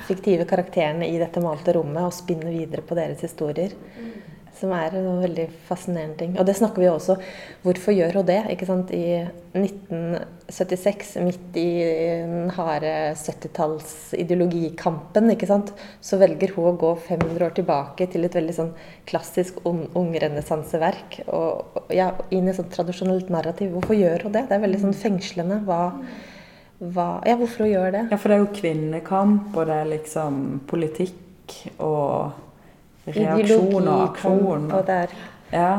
fiktive 0.08 0.46
karakterene 0.50 1.08
i 1.08 1.18
dette 1.20 1.42
malte 1.42 1.74
rommet 1.78 2.10
og 2.10 2.16
spinner 2.16 2.52
videre 2.52 2.84
på 2.86 2.98
deres 2.98 3.22
historier. 3.24 3.74
Mm. 3.98 4.12
Som 4.58 4.72
er 4.74 4.90
en 4.98 5.22
veldig 5.22 5.48
fascinerende 5.68 6.18
ting. 6.20 6.32
Og 6.40 6.46
det 6.48 6.56
snakker 6.58 6.82
vi 6.82 6.88
også 6.90 7.16
Hvorfor 7.64 7.92
gjør 7.94 8.14
hun 8.20 8.28
det? 8.28 8.44
ikke 8.54 8.66
sant? 8.70 8.92
I 8.96 9.28
1976, 9.58 11.16
midt 11.26 11.58
i 11.58 11.84
den 12.22 12.50
harde 12.54 12.94
70-tallsideologikampen, 13.18 15.32
ikke 15.34 15.48
sant? 15.50 15.74
så 16.02 16.18
velger 16.22 16.54
hun 16.56 16.66
å 16.72 16.80
gå 16.80 16.92
500 17.08 17.46
år 17.48 17.54
tilbake 17.58 18.08
til 18.12 18.22
et 18.28 18.36
veldig 18.38 18.56
sånn 18.56 18.74
klassisk 19.10 19.54
ungrenessanseverk. 19.66 21.10
Og, 21.28 21.52
ja, 21.94 22.08
inn 22.30 22.48
i 22.48 22.50
et 22.54 22.60
sånt 22.60 22.76
tradisjonelt 22.76 23.30
narrativ. 23.34 23.70
Hvorfor 23.76 23.96
gjør 23.98 24.20
hun 24.28 24.34
det? 24.38 24.44
Det 24.50 24.56
er 24.58 24.66
veldig 24.68 24.82
sånn 24.86 25.02
fengslende. 25.06 25.58
hva 25.68 25.82
hva, 26.78 27.26
ja, 27.26 27.34
hvorfor 27.38 27.66
hun 27.66 27.72
gjør 27.72 27.92
det? 27.96 28.04
Ja, 28.12 28.18
For 28.22 28.28
det 28.30 28.36
er 28.36 28.42
jo 28.44 28.58
kvinnekamp, 28.60 29.46
og 29.58 29.64
det 29.66 29.76
er 29.82 29.88
liksom 29.96 30.34
politikk 30.70 31.52
og 31.82 32.32
reaksjon 33.08 33.88
og 33.88 34.04
aksjon. 34.10 34.72
Og 34.72 34.88
der. 34.88 35.16
Ja. 35.52 35.72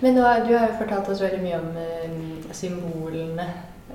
Men 0.00 0.14
nå, 0.14 0.24
du 0.46 0.52
har 0.56 0.66
jo 0.68 0.78
fortalt 0.78 1.08
oss 1.12 1.22
veldig 1.22 1.40
mye 1.42 1.60
om 1.60 1.70
uh, 1.76 2.50
symbolene 2.54 3.46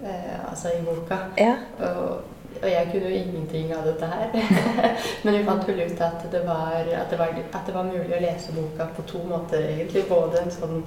eh, 0.03 0.49
altså 0.49 0.73
i 0.73 0.81
boka. 0.85 1.17
Ja. 1.37 1.53
Og, 1.79 2.23
og, 2.61 2.67
jeg 2.69 2.89
kunne 2.91 3.09
jo 3.09 3.19
ingenting 3.21 3.73
av 3.75 3.85
dette 3.85 4.09
her. 4.09 4.33
Men 5.23 5.37
vi 5.37 5.45
fant 5.45 5.67
vel 5.67 5.83
ut 5.85 6.01
at 6.01 6.25
det, 6.31 6.41
var, 6.47 6.73
at, 6.81 7.11
det 7.11 7.19
var, 7.19 7.37
at 7.37 7.61
det, 7.67 7.75
var, 7.75 7.89
mulig 7.89 8.17
å 8.17 8.23
lese 8.23 8.55
boka 8.55 8.89
på 8.97 9.05
to 9.09 9.23
måter, 9.29 9.69
egentlig. 9.69 10.07
Både 10.09 10.41
en 10.41 10.53
sånn 10.53 10.81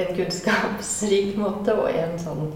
en 0.00 0.14
kunnskapsrik 0.16 1.34
måte 1.36 1.74
og 1.76 1.90
en 1.92 2.14
sånn 2.20 2.46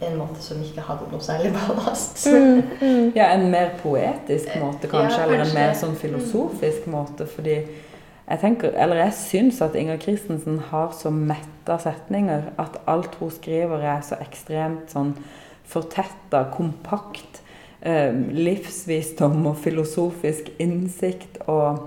en 0.00 0.16
måte 0.18 0.42
som 0.42 0.60
ikke 0.64 0.84
hadde 0.86 1.08
noe 1.12 1.24
særlig 1.24 1.52
ballast. 1.58 2.24
Mm, 2.26 2.62
mm. 2.80 3.12
Ja, 3.16 3.30
en 3.34 3.50
mer 3.52 3.74
poetisk 3.82 4.54
måte, 4.60 4.90
kanskje, 4.90 5.18
ja, 5.18 5.26
eller 5.26 5.44
en 5.44 5.54
mer 5.56 5.74
sånn 5.78 5.96
filosofisk 6.00 6.88
mm. 6.88 6.94
måte. 6.94 7.28
Fordi 7.30 7.56
jeg 8.30 8.42
tenker, 8.42 8.74
eller 8.78 9.02
jeg 9.04 9.16
syns 9.18 9.60
at 9.64 9.76
Inger 9.78 10.00
Christensen 10.02 10.60
har 10.70 10.94
så 10.96 11.12
metta 11.14 11.78
setninger 11.82 12.50
at 12.62 12.80
alt 12.90 13.16
hun 13.20 13.32
skriver, 13.34 13.82
er 13.82 14.04
så 14.06 14.20
ekstremt 14.22 14.92
sånn 14.94 15.16
fortetta, 15.70 16.44
kompakt. 16.54 17.42
Eh, 17.80 18.12
livsvisdom 18.36 19.46
og 19.48 19.56
filosofisk 19.62 20.50
innsikt 20.60 21.38
og 21.48 21.86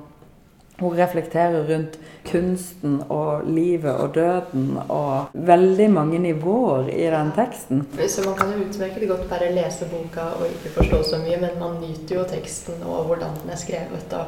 hun 0.79 0.95
reflekterer 0.97 1.67
rundt 1.69 1.99
kunsten 2.25 3.01
og 3.09 3.45
livet 3.45 3.93
og 3.93 4.15
døden 4.15 4.79
og 4.87 5.33
veldig 5.33 5.89
mange 5.91 6.19
nivåer 6.19 6.89
i 6.89 7.05
den 7.13 7.31
teksten. 7.35 7.85
Så 8.07 8.25
man 8.25 8.37
kan 8.39 8.53
jo 8.55 8.65
utmerket 8.65 9.07
godt 9.09 9.29
bare 9.29 9.51
lese 9.53 9.85
boka 9.91 10.25
og 10.39 10.47
ikke 10.49 10.73
forstå 10.79 11.03
så 11.03 11.21
mye, 11.21 11.37
men 11.41 11.59
man 11.59 11.77
nyter 11.81 12.15
jo 12.15 12.25
teksten 12.29 12.83
og 12.83 13.05
hvordan 13.11 13.37
den 13.41 13.53
er 13.53 13.61
skrevet 13.61 14.17
og 14.17 14.25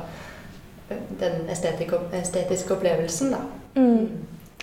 den 1.19 1.49
estetiske 1.49 2.73
opplevelsen, 2.73 3.33
da. 3.33 3.41
Mm. 3.81 4.09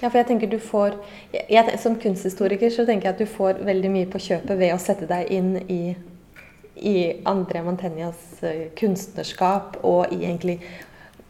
Ja, 0.02 0.08
for 0.08 0.18
jeg 0.18 0.26
tenker 0.26 0.50
du 0.50 0.58
får 0.58 0.94
jeg, 1.32 1.78
Som 1.78 1.96
kunsthistoriker 2.00 2.70
så 2.70 2.86
tenker 2.86 3.08
jeg 3.08 3.14
at 3.14 3.18
du 3.18 3.26
får 3.26 3.60
veldig 3.62 3.90
mye 3.90 4.08
på 4.10 4.18
kjøpet 4.18 4.58
ved 4.58 4.74
å 4.74 4.80
sette 4.82 5.06
deg 5.06 5.30
inn 5.30 5.56
i 5.68 5.82
i 6.82 7.22
André 7.28 7.60
Mantegnas 7.62 8.42
eh, 8.42 8.72
kunstnerskap 8.74 9.76
og 9.86 10.10
i 10.10 10.24
egentlig 10.24 10.56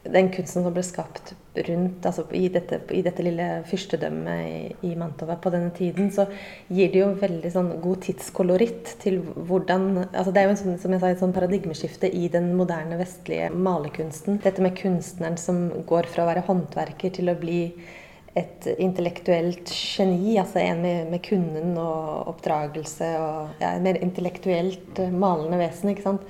den 0.03 0.29
kunsten 0.33 0.65
som 0.65 0.73
ble 0.75 0.83
skapt 0.83 1.31
rundt 1.67 2.05
altså 2.05 2.25
i, 2.35 2.47
dette, 2.51 2.79
i 2.91 3.01
dette 3.05 3.23
lille 3.23 3.45
fyrstedømmet 3.69 4.41
i, 4.43 4.89
i, 4.89 4.93
Mantova 4.99 5.37
på 5.39 5.51
denne 5.53 5.71
tiden, 5.75 6.09
så 6.11 6.25
gir 6.67 6.91
det 6.91 6.99
jo 6.99 7.09
veldig 7.21 7.51
sånn 7.53 7.71
god 7.83 8.01
tidskoloritt 8.07 8.95
til 9.03 9.21
hvordan 9.21 9.89
altså 10.03 10.33
Det 10.33 10.41
er 10.41 10.47
jo 10.49 10.53
en 10.55 10.61
sånn, 10.63 10.79
som 10.81 10.95
jeg 10.95 11.03
sa, 11.03 11.11
et 11.13 11.23
sånn 11.23 11.35
paradigmeskifte 11.35 12.09
i 12.11 12.27
den 12.33 12.51
moderne 12.59 12.97
vestlige 12.99 13.49
malerkunsten. 13.53 14.41
Dette 14.43 14.65
med 14.65 14.75
kunstneren 14.79 15.37
som 15.39 15.67
går 15.87 16.09
fra 16.11 16.25
å 16.25 16.31
være 16.31 16.47
håndverker 16.49 17.13
til 17.15 17.31
å 17.31 17.39
bli 17.39 17.61
et 18.35 18.65
intellektuelt 18.81 19.69
geni, 19.69 20.39
altså 20.41 20.59
en 20.63 20.81
med, 20.81 21.11
med 21.11 21.21
kunnen 21.25 21.77
og 21.77 22.31
oppdragelse 22.33 23.11
og 23.21 23.61
ja, 23.61 23.75
mer 23.83 23.99
intellektuelt 24.01 24.99
eh, 25.03 25.13
malende 25.13 25.61
vesen. 25.61 25.93
ikke 25.93 26.07
sant? 26.07 26.25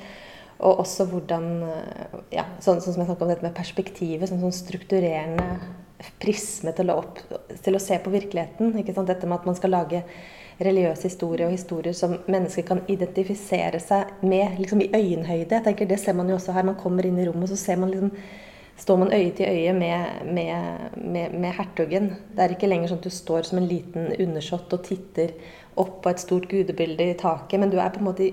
Og 0.64 0.84
også 0.84 1.08
hvordan 1.12 1.48
eh, 1.68 2.20
ja, 2.38 2.46
sånn, 2.64 2.80
sånn, 2.84 2.94
som 2.96 3.04
jeg 3.04 3.10
snakket 3.10 3.26
om 3.26 3.34
dette 3.34 3.48
med 3.48 3.58
perspektivet, 3.58 4.30
sånn, 4.30 4.44
sånn 4.44 4.56
strukturerende 4.56 5.50
prisme 6.20 6.74
til 6.76 6.92
å, 6.92 7.00
opp, 7.04 7.20
til 7.64 7.78
å, 7.78 7.82
se 7.82 7.98
på 8.04 8.14
virkeligheten. 8.14 8.74
Dette 8.76 9.28
med 9.28 9.38
at 9.40 9.48
man 9.48 9.60
skal 9.60 9.76
lage 9.76 10.04
religiøs 10.64 11.04
historie 11.08 11.48
og 11.48 11.56
historier 11.56 11.96
som 11.98 12.18
mennesker 12.30 12.66
kan 12.68 12.84
identifisere 12.92 13.80
seg 13.82 14.24
med 14.24 14.60
liksom 14.62 14.84
i 14.86 14.92
øyenhøyde. 14.94 15.58
jeg 15.58 15.66
tenker 15.66 15.90
Det 15.90 16.00
ser 16.00 16.16
man 16.18 16.30
jo 16.30 16.38
også 16.38 16.56
her. 16.56 16.68
Man 16.68 16.80
kommer 16.80 17.06
inn 17.08 17.20
i 17.20 17.28
rommet, 17.28 17.50
og 17.50 17.56
så 17.56 17.60
ser 17.60 17.80
man 17.82 17.92
liksom 17.92 18.12
står 18.78 18.98
man 18.98 19.14
øye 19.14 19.32
til 19.38 19.46
øye 19.46 19.74
med, 19.74 20.24
med, 20.26 20.80
med, 20.98 21.34
med, 21.34 21.52
hertugen. 21.54 22.16
Det 22.34 22.44
er 22.44 22.56
ikke 22.56 22.70
lenger 22.70 22.90
sånn 22.90 23.04
at 23.04 23.06
du 23.06 23.14
står 23.14 23.46
som 23.48 23.60
en 23.62 23.70
liten 23.70 24.10
undersått 24.18 24.74
og 24.74 24.86
titter 24.88 25.36
opp 25.80 26.02
på 26.04 26.10
et 26.10 26.22
stort 26.22 26.48
gudebilde 26.50 27.12
i 27.12 27.18
taket, 27.18 27.60
men 27.62 27.70
du 27.70 27.78
er 27.78 27.94
på 27.94 28.02
en 28.02 28.10
måte 28.10 28.32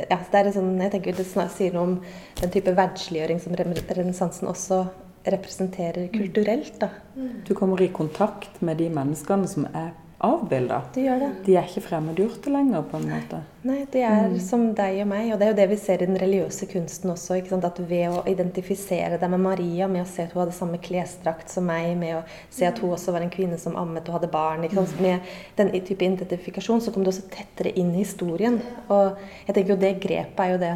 ja, 0.00 0.18
det 0.32 0.40
er 0.40 0.50
sånn, 0.54 0.74
jeg 0.80 0.92
tenker 0.94 1.16
Det 1.16 1.26
sier 1.28 1.74
noe 1.74 1.82
om 1.84 1.96
den 2.40 2.52
type 2.52 2.74
verdsliggjøring 2.76 3.40
som 3.42 3.56
renessansen 3.56 4.48
også 4.50 4.84
representerer 5.32 6.08
kulturelt. 6.14 6.80
Da. 6.80 6.88
Du 7.46 7.54
kommer 7.54 7.80
i 7.82 7.92
kontakt 7.94 8.62
med 8.64 8.80
de 8.82 8.88
menneskene 8.90 9.48
som 9.50 9.68
er 9.70 9.92
avbilda. 10.22 10.82
De 10.94 11.02
det. 11.18 11.30
De 11.46 11.54
er 11.56 11.66
ikke 11.66 11.82
fremmedgjorte 11.82 12.50
lenger, 12.54 12.84
på 12.86 12.98
en 13.00 13.08
måte. 13.10 13.40
Nei, 13.66 13.80
de 13.90 14.04
er 14.06 14.28
mm. 14.30 14.36
som 14.42 14.68
deg 14.78 15.00
og 15.02 15.08
meg. 15.10 15.32
Og 15.34 15.40
det 15.40 15.46
er 15.46 15.50
jo 15.50 15.58
det 15.58 15.66
vi 15.72 15.78
ser 15.82 16.02
i 16.02 16.06
den 16.06 16.18
religiøse 16.22 16.68
kunsten 16.70 17.10
også. 17.10 17.40
At 17.58 17.80
ved 17.90 18.06
å 18.14 18.22
identifisere 18.30 19.18
deg 19.18 19.34
med 19.34 19.42
Maria, 19.42 19.90
med 19.90 20.04
å 20.04 20.08
se 20.08 20.22
at 20.22 20.34
hun 20.34 20.44
hadde 20.44 20.54
samme 20.54 20.78
klesdrakt 20.82 21.50
som 21.50 21.66
meg, 21.66 21.96
med 21.98 22.20
å 22.20 22.22
se 22.54 22.68
at 22.68 22.78
hun 22.78 22.94
også 22.94 23.14
var 23.16 23.26
en 23.26 23.34
kvinne 23.34 23.58
som 23.58 23.74
ammet 23.78 24.06
og 24.06 24.20
hadde 24.20 24.30
barn 24.32 24.62
Med 25.02 25.34
den 25.58 25.74
type 25.82 26.06
identifikasjon 26.06 26.80
så 26.80 26.94
kom 26.94 27.02
du 27.02 27.10
også 27.10 27.26
tettere 27.32 27.74
inn 27.74 27.90
i 27.94 28.04
historien. 28.04 28.60
Og 28.88 29.18
jeg 29.48 29.56
tenker 29.56 29.74
jo 29.74 29.82
det 29.82 29.96
grepet 30.02 30.46
er 30.46 30.54
jo 30.54 30.62
det 30.62 30.74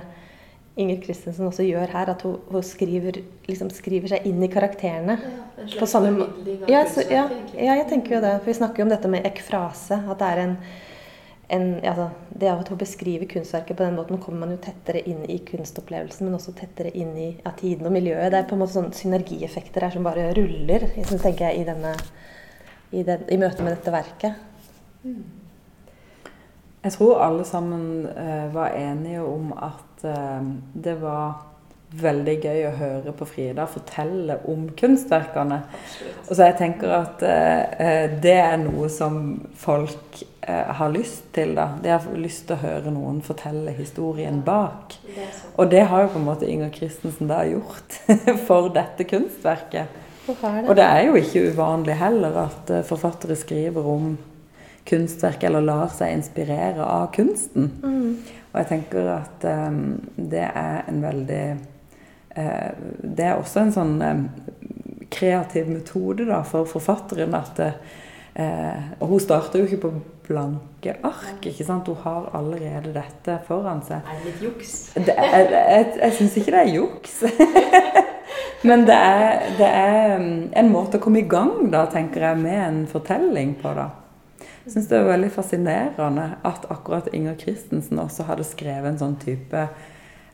Inger 0.76 0.98
Kristensen 1.00 1.48
også 1.48 1.64
gjør 1.64 1.88
her, 1.88 2.10
at 2.12 2.22
hun, 2.26 2.34
hun 2.52 2.64
skriver, 2.64 3.22
liksom 3.48 3.70
skriver, 3.72 4.10
seg 4.12 4.26
inn 4.28 4.42
i 4.44 4.48
karakterene. 4.52 5.14
Ja, 5.16 5.68
på 5.80 5.86
samme 5.88 6.10
måte. 6.12 6.56
ja, 6.68 6.82
ja, 7.08 7.22
ja, 7.54 7.76
jeg 7.78 7.86
tenker 7.88 8.18
jo 8.18 8.20
det. 8.20 8.34
For 8.42 8.50
vi 8.50 8.56
snakker 8.58 8.82
jo 8.82 8.86
om 8.86 8.92
dette 8.92 9.08
med 9.08 9.24
ekfrase. 9.24 10.02
At 10.04 10.20
det 10.20 10.28
er 10.28 10.42
en, 10.42 10.52
en 11.56 11.64
altså, 11.80 12.10
Det 12.28 12.50
at 12.52 12.68
hun 12.68 12.80
beskriver 12.82 13.24
kunstverket 13.30 13.78
på 13.78 13.86
den 13.86 13.96
måten, 13.96 14.20
kommer 14.20 14.44
man 14.44 14.52
jo 14.52 14.60
tettere 14.66 15.00
inn 15.08 15.24
i 15.32 15.38
kunstopplevelsen, 15.48 16.28
men 16.28 16.36
også 16.36 16.52
tettere 16.60 16.92
inn 16.92 17.16
i 17.16 17.30
ja, 17.32 17.54
tiden 17.56 17.88
og 17.88 17.96
miljøet. 17.96 18.28
Det 18.34 18.42
er 18.42 18.50
på 18.50 18.58
en 18.58 18.64
måte 18.66 18.76
sånne 18.76 19.00
synergieffekter 19.00 19.88
her 19.88 19.96
som 19.96 20.04
bare 20.04 20.28
ruller, 20.36 20.90
liksom, 20.92 21.22
tenker 21.24 21.48
jeg, 21.48 21.64
i, 21.64 21.66
denne, 21.72 21.96
i, 22.92 23.00
den, 23.00 23.24
i 23.32 23.40
møte 23.40 23.64
med 23.64 23.78
dette 23.78 23.96
verket. 23.96 24.44
Mm. 25.08 25.45
Jeg 26.86 26.92
tror 26.94 27.18
alle 27.18 27.44
sammen 27.44 28.06
uh, 28.06 28.54
var 28.54 28.76
enige 28.78 29.22
om 29.26 29.50
at 29.58 30.04
uh, 30.06 30.42
det 30.84 30.94
var 31.00 31.40
veldig 31.96 32.34
gøy 32.44 32.60
å 32.68 32.74
høre 32.78 33.14
på 33.16 33.26
Frida 33.26 33.64
fortelle 33.70 34.36
om 34.50 34.68
kunstverkene. 34.78 35.58
Og 36.28 36.30
så 36.30 36.46
jeg 36.46 36.56
tenker 36.60 36.92
at 36.94 37.24
uh, 37.26 38.14
det 38.22 38.36
er 38.38 38.54
noe 38.62 38.90
som 38.92 39.18
folk 39.58 40.22
har 40.46 40.92
lyst 40.94 41.24
til. 41.34 41.56
da. 41.58 41.72
De 41.82 41.90
har 41.90 42.04
lyst 42.14 42.44
til 42.46 42.54
å 42.54 42.60
høre 42.60 42.92
noen 42.94 43.18
fortelle 43.26 43.72
historien 43.74 44.38
bak. 44.46 44.94
Og 45.56 45.72
det 45.72 45.80
har 45.90 46.04
jo 46.04 46.12
på 46.12 46.20
en 46.20 46.28
måte 46.28 46.46
Inger 46.46 46.70
Christensen 46.70 47.26
da 47.26 47.40
gjort 47.48 47.98
for 48.46 48.70
dette 48.70 49.08
kunstverket. 49.10 49.98
Og 50.28 50.70
det 50.78 50.86
er 50.86 51.08
jo 51.08 51.18
ikke 51.18 51.48
uvanlig 51.50 51.98
heller 51.98 52.38
at 52.44 52.70
forfattere 52.86 53.34
skriver 53.42 53.90
om 53.90 54.14
kunstverk 54.86 55.44
eller 55.48 55.64
lar 55.64 55.92
seg 55.94 56.14
inspirere 56.14 56.84
av 56.84 57.08
kunsten. 57.16 57.70
Mm. 57.82 58.16
Og 58.52 58.58
jeg 58.62 58.68
tenker 58.70 59.12
at 59.12 59.46
um, 59.68 59.80
det 60.16 60.46
er 60.46 60.86
en 60.88 61.02
veldig 61.04 61.44
uh, 62.38 62.70
Det 63.02 63.26
er 63.26 63.36
også 63.36 63.66
en 63.66 63.74
sånn 63.74 63.96
um, 64.00 64.26
kreativ 65.12 65.68
metode 65.70 66.26
da, 66.28 66.40
for 66.46 66.68
forfatteren 66.68 67.36
at 67.36 67.60
uh, 67.60 68.86
Og 69.00 69.10
hun 69.12 69.22
starter 69.22 69.60
jo 69.60 69.68
ikke 69.68 69.82
på 69.84 69.92
blanke 70.26 70.96
ark. 71.06 71.44
ikke 71.44 71.64
sant? 71.66 71.88
Hun 71.88 72.00
har 72.02 72.30
allerede 72.34 72.94
dette 72.94 73.38
foran 73.46 73.84
seg. 73.86 74.02
Er 74.02 74.22
det 74.22 74.32
litt 74.32 74.42
juks? 74.48 74.74
Det 74.96 75.14
er, 75.14 75.36
jeg 75.36 75.52
jeg, 75.52 75.92
jeg 76.02 76.16
syns 76.18 76.40
ikke 76.40 76.56
det 76.56 76.64
er 76.64 76.74
juks. 76.74 77.20
Men 78.66 78.82
det 78.88 78.96
er, 78.96 79.44
det 79.58 79.68
er, 79.68 80.24
en 80.58 80.72
måte 80.72 80.98
å 80.98 81.02
komme 81.02 81.20
i 81.20 81.28
gang 81.28 81.68
da, 81.70 81.84
tenker 81.92 82.24
jeg, 82.30 82.40
med 82.40 82.58
en 82.64 82.82
fortelling 82.90 83.54
på. 83.60 83.74
da. 83.76 83.90
Jeg 84.66 84.72
syns 84.74 84.88
det 84.90 84.96
er 84.98 85.04
veldig 85.06 85.28
fascinerende 85.30 86.24
at 86.42 86.64
akkurat 86.74 87.06
Inger 87.14 87.36
Christensen 87.38 88.00
også 88.02 88.24
hadde 88.26 88.42
skrevet 88.42 88.88
en 88.90 88.98
sånn 88.98 89.12
type 89.22 89.60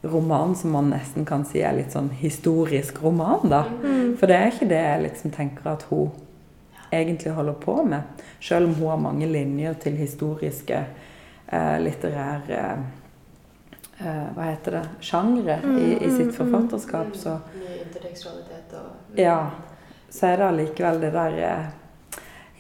roman 0.08 0.54
som 0.56 0.72
man 0.72 0.88
nesten 0.88 1.26
kan 1.28 1.44
si 1.44 1.60
er 1.60 1.76
litt 1.76 1.92
sånn 1.92 2.08
historisk 2.16 3.02
roman, 3.04 3.44
da. 3.52 3.66
Mm. 3.82 4.14
For 4.16 4.30
det 4.30 4.38
er 4.38 4.48
ikke 4.48 4.68
det 4.70 4.78
jeg 4.80 5.02
liksom 5.04 5.34
tenker 5.36 5.68
at 5.74 5.84
hun 5.90 6.08
egentlig 6.88 7.34
holder 7.36 7.58
på 7.60 7.76
med. 7.84 8.24
Selv 8.40 8.70
om 8.70 8.74
hun 8.80 8.90
har 8.94 9.04
mange 9.04 9.28
linjer 9.28 9.76
til 9.84 10.00
historiske, 10.00 10.80
eh, 11.46 11.76
litterære 11.84 12.64
eh, 14.00 14.26
Hva 14.32 14.48
heter 14.48 14.78
det? 14.78 14.82
Sjangre 15.04 15.60
i, 15.76 15.92
i, 16.00 16.08
sitt 16.10 16.32
forfatterskap, 16.34 17.12
så 17.14 17.36
Mye 17.52 17.84
interdeksualitet 17.84 18.74
og 18.80 19.20
Ja. 19.20 19.38
Så 20.08 20.26
er 20.32 20.40
det 20.40 20.48
allikevel 20.48 21.00
det 21.04 21.12
der 21.12 21.38
eh, 21.52 21.70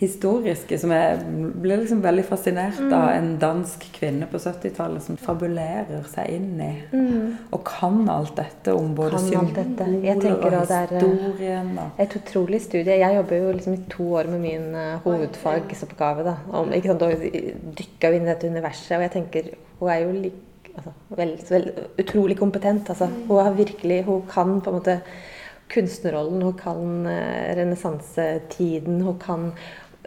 historiske 0.02 0.78
som 0.82 0.92
jeg 0.94 1.18
ble 1.62 1.76
liksom 1.80 2.02
veldig 2.02 2.24
fascinert 2.26 2.80
mm. 2.80 2.92
av 2.96 3.08
en 3.12 3.28
dansk 3.42 3.84
kvinne 3.94 4.26
på 4.30 4.40
70-tallet 4.42 5.04
som 5.04 5.18
fabulerer 5.20 6.02
seg 6.10 6.32
inn 6.34 6.60
i. 6.62 6.70
Mm. 6.90 7.26
Og 7.54 7.62
kan 7.68 8.00
alt 8.10 8.34
dette 8.38 8.74
om 8.74 8.94
både 8.98 9.20
symboler 9.22 9.68
og 9.86 10.72
eh, 10.74 10.94
historien. 10.96 11.72
Og. 11.78 12.00
Et 12.02 12.16
utrolig 12.18 12.62
studie. 12.64 12.98
Jeg 12.98 13.18
jobber 13.18 13.44
jo 13.44 13.52
liksom 13.58 13.76
i 13.76 13.82
to 13.92 14.06
år 14.18 14.30
med 14.32 14.42
min 14.42 14.70
uh, 14.74 14.96
hovedfagsoppgave. 15.04 16.24
da, 16.26 16.38
om, 16.50 16.72
ikke 16.74 16.92
sant, 16.92 17.04
og 17.06 17.76
Dykka 17.78 18.10
inn 18.10 18.26
i 18.26 18.32
dette 18.32 18.50
universet. 18.50 18.96
Og 18.98 19.06
jeg 19.06 19.14
tenker 19.18 19.52
hun 19.82 19.92
er 19.92 20.02
jo 20.02 20.16
like 20.16 20.72
altså, 20.76 20.96
veld, 21.20 21.44
veld, 21.50 21.70
utrolig 22.02 22.38
kompetent. 22.40 22.90
Altså, 22.90 23.06
hun 23.28 23.38
har 23.38 23.54
virkelig 23.54 24.02
Hun 24.08 24.26
kan 24.30 24.58
på 24.60 24.70
en 24.70 24.80
måte 24.80 24.98
kunstnerrollen, 25.72 26.42
hun 26.42 26.58
kan 26.58 27.06
uh, 27.06 27.54
renessansetiden, 27.56 29.00
hun 29.06 29.18
kan 29.22 29.52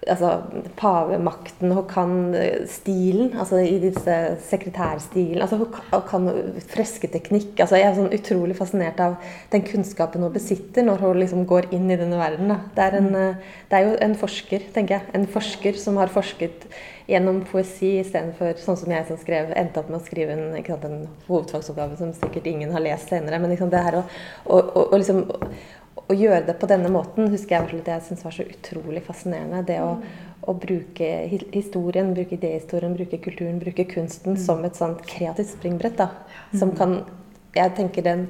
altså, 0.03 0.31
pavemakten, 0.77 1.71
hun 1.71 1.87
kan 1.89 2.15
eh, 2.35 2.65
stilen, 2.69 3.33
altså 3.39 3.59
i 3.63 3.77
disse 3.81 4.15
sekretærstilen. 4.49 5.41
altså 5.41 5.57
Hun 5.57 6.01
kan 6.09 6.29
fresketeknikk. 6.73 7.59
altså 7.59 7.79
Jeg 7.79 7.89
er 7.89 7.99
sånn 7.99 8.15
utrolig 8.15 8.57
fascinert 8.57 8.99
av 8.99 9.15
den 9.53 9.65
kunnskapen 9.67 10.25
hun 10.25 10.33
besitter 10.33 10.85
når 10.85 11.03
hun 11.03 11.21
liksom 11.21 11.45
går 11.49 11.71
inn 11.75 11.89
i 11.89 11.99
denne 11.99 12.19
verden. 12.19 12.53
Det 12.75 12.83
er, 12.83 12.99
en, 12.99 13.15
eh, 13.15 13.55
det 13.69 13.79
er 13.79 13.87
jo 13.87 13.95
en 14.07 14.17
forsker, 14.19 14.67
tenker 14.75 14.99
jeg. 14.99 15.09
En 15.13 15.27
forsker 15.27 15.79
som 15.79 15.97
har 16.01 16.13
forsket 16.13 16.67
gjennom 17.07 17.43
poesi 17.45 17.99
istedenfor 17.99 18.57
sånn 18.57 18.77
som 18.81 18.91
jeg 18.91 19.05
som 19.07 19.17
skrev, 19.21 19.51
endte 19.53 19.81
opp 19.81 19.91
med 19.91 19.99
å 19.99 20.05
skrive 20.05 20.33
en, 20.33 20.55
sant, 20.65 20.85
en 20.87 21.03
hovedfagsoppgave 21.27 21.99
som 21.99 22.13
sikkert 22.17 22.49
ingen 22.49 22.73
har 22.73 22.81
lest 22.81 23.13
senere. 23.13 23.39
Men 23.39 23.53
liksom 23.53 23.69
det 23.73 23.83
her 23.85 23.99
å, 24.01 24.05
å, 24.45 24.57
å, 24.57 24.85
å 24.89 25.01
liksom 25.01 25.27
å 26.05 26.15
gjøre 26.15 26.43
det 26.47 26.55
på 26.61 26.69
denne 26.69 26.91
måten 26.93 27.31
husker 27.33 27.55
jeg 27.55 27.79
at 27.81 27.89
jeg 27.89 28.05
syns 28.07 28.25
var 28.25 28.35
så 28.35 28.45
utrolig 28.45 29.01
fascinerende. 29.05 29.63
Det 29.65 29.79
å, 29.81 29.95
å 30.45 30.53
bruke 30.53 31.09
historien, 31.53 32.13
bruke 32.13 32.37
idéhistorien, 32.37 32.93
bruke 32.97 33.19
kulturen, 33.23 33.57
bruke 33.61 33.87
kunsten 33.89 34.35
mm. 34.35 34.43
som 34.45 34.61
et 34.67 34.77
sånt 34.77 35.01
kreativt 35.09 35.55
springbrett. 35.55 35.97
da, 35.97 36.11
Som 36.53 36.73
mm. 36.73 36.77
kan 36.81 36.99
Jeg 37.55 37.71
tenker 37.77 38.03
den 38.03 38.27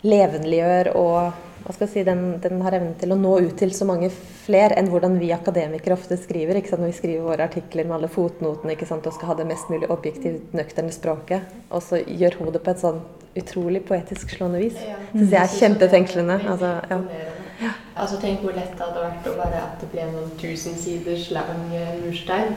levendeliggjør 0.00 0.94
og 0.96 1.49
hva 1.64 1.74
skal 1.74 1.84
jeg 1.86 1.92
si, 1.92 2.02
den, 2.06 2.22
den, 2.40 2.60
har 2.64 2.74
evnen 2.76 2.94
til 3.00 3.12
å 3.12 3.18
nå 3.20 3.32
ut 3.44 3.54
til 3.60 3.72
så 3.76 3.86
mange 3.88 4.08
flere 4.10 4.78
enn 4.80 4.88
hvordan 4.92 5.18
vi 5.20 5.32
akademikere 5.34 5.96
ofte 5.96 6.16
skriver. 6.20 6.56
ikke 6.56 6.72
sant, 6.72 6.82
Når 6.84 6.92
vi 6.92 6.98
skriver 6.98 7.26
våre 7.26 7.46
artikler 7.50 7.88
med 7.88 7.98
alle 7.98 8.10
fotnotene 8.12 8.76
ikke 8.76 8.88
sant, 8.88 9.06
og 9.06 9.16
skal 9.16 9.32
ha 9.32 9.36
det 9.40 9.48
mest 9.50 9.68
mulig 9.72 9.90
objektivt, 9.92 10.54
nøkterne 10.56 10.94
språket. 10.94 11.52
Og 11.70 11.84
så 11.84 12.00
gjør 12.00 12.38
hodet 12.40 12.62
på 12.64 12.72
et 12.72 12.84
sånn 12.84 13.02
utrolig 13.40 13.84
poetisk 13.86 14.32
slående 14.34 14.62
vis. 14.62 14.80
Ja. 14.80 14.96
Syns 15.12 15.36
jeg 15.36 15.42
er 15.42 15.54
kjempefengslende. 15.58 16.38
Altså, 16.54 16.72
ja. 16.90 17.74
altså, 17.94 18.18
tenk 18.24 18.42
hvor 18.46 18.56
lett 18.56 18.72
det 18.74 18.86
hadde 18.86 19.04
vært 19.04 19.30
å 19.30 19.36
bare 19.38 19.62
at 19.68 19.84
det 19.84 19.92
ble 19.92 20.08
noen 20.14 20.32
tusen 20.40 20.80
siders 20.80 21.28
lang 21.34 21.68
murstein. 22.02 22.56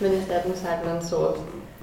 Men 0.00 0.16
isteden 0.16 0.56
så 0.56 0.72
er 0.72 0.84
den 0.84 0.94
en 0.96 1.02
så 1.04 1.24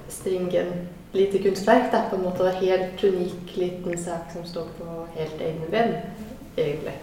stringent 0.10 0.88
lite 1.14 1.42
kunstverk. 1.44 1.92
Det 1.92 2.00
er 2.00 2.10
på 2.10 2.16
en 2.16 2.26
måte 2.28 2.46
en 2.46 2.62
helt 2.62 3.04
unik 3.04 3.58
liten 3.58 3.98
sak 3.98 4.32
som 4.34 4.46
står 4.46 4.70
på 4.78 5.06
helt 5.18 5.42
egne 5.42 5.70
ben, 5.72 5.94
egentlig. 6.58 6.96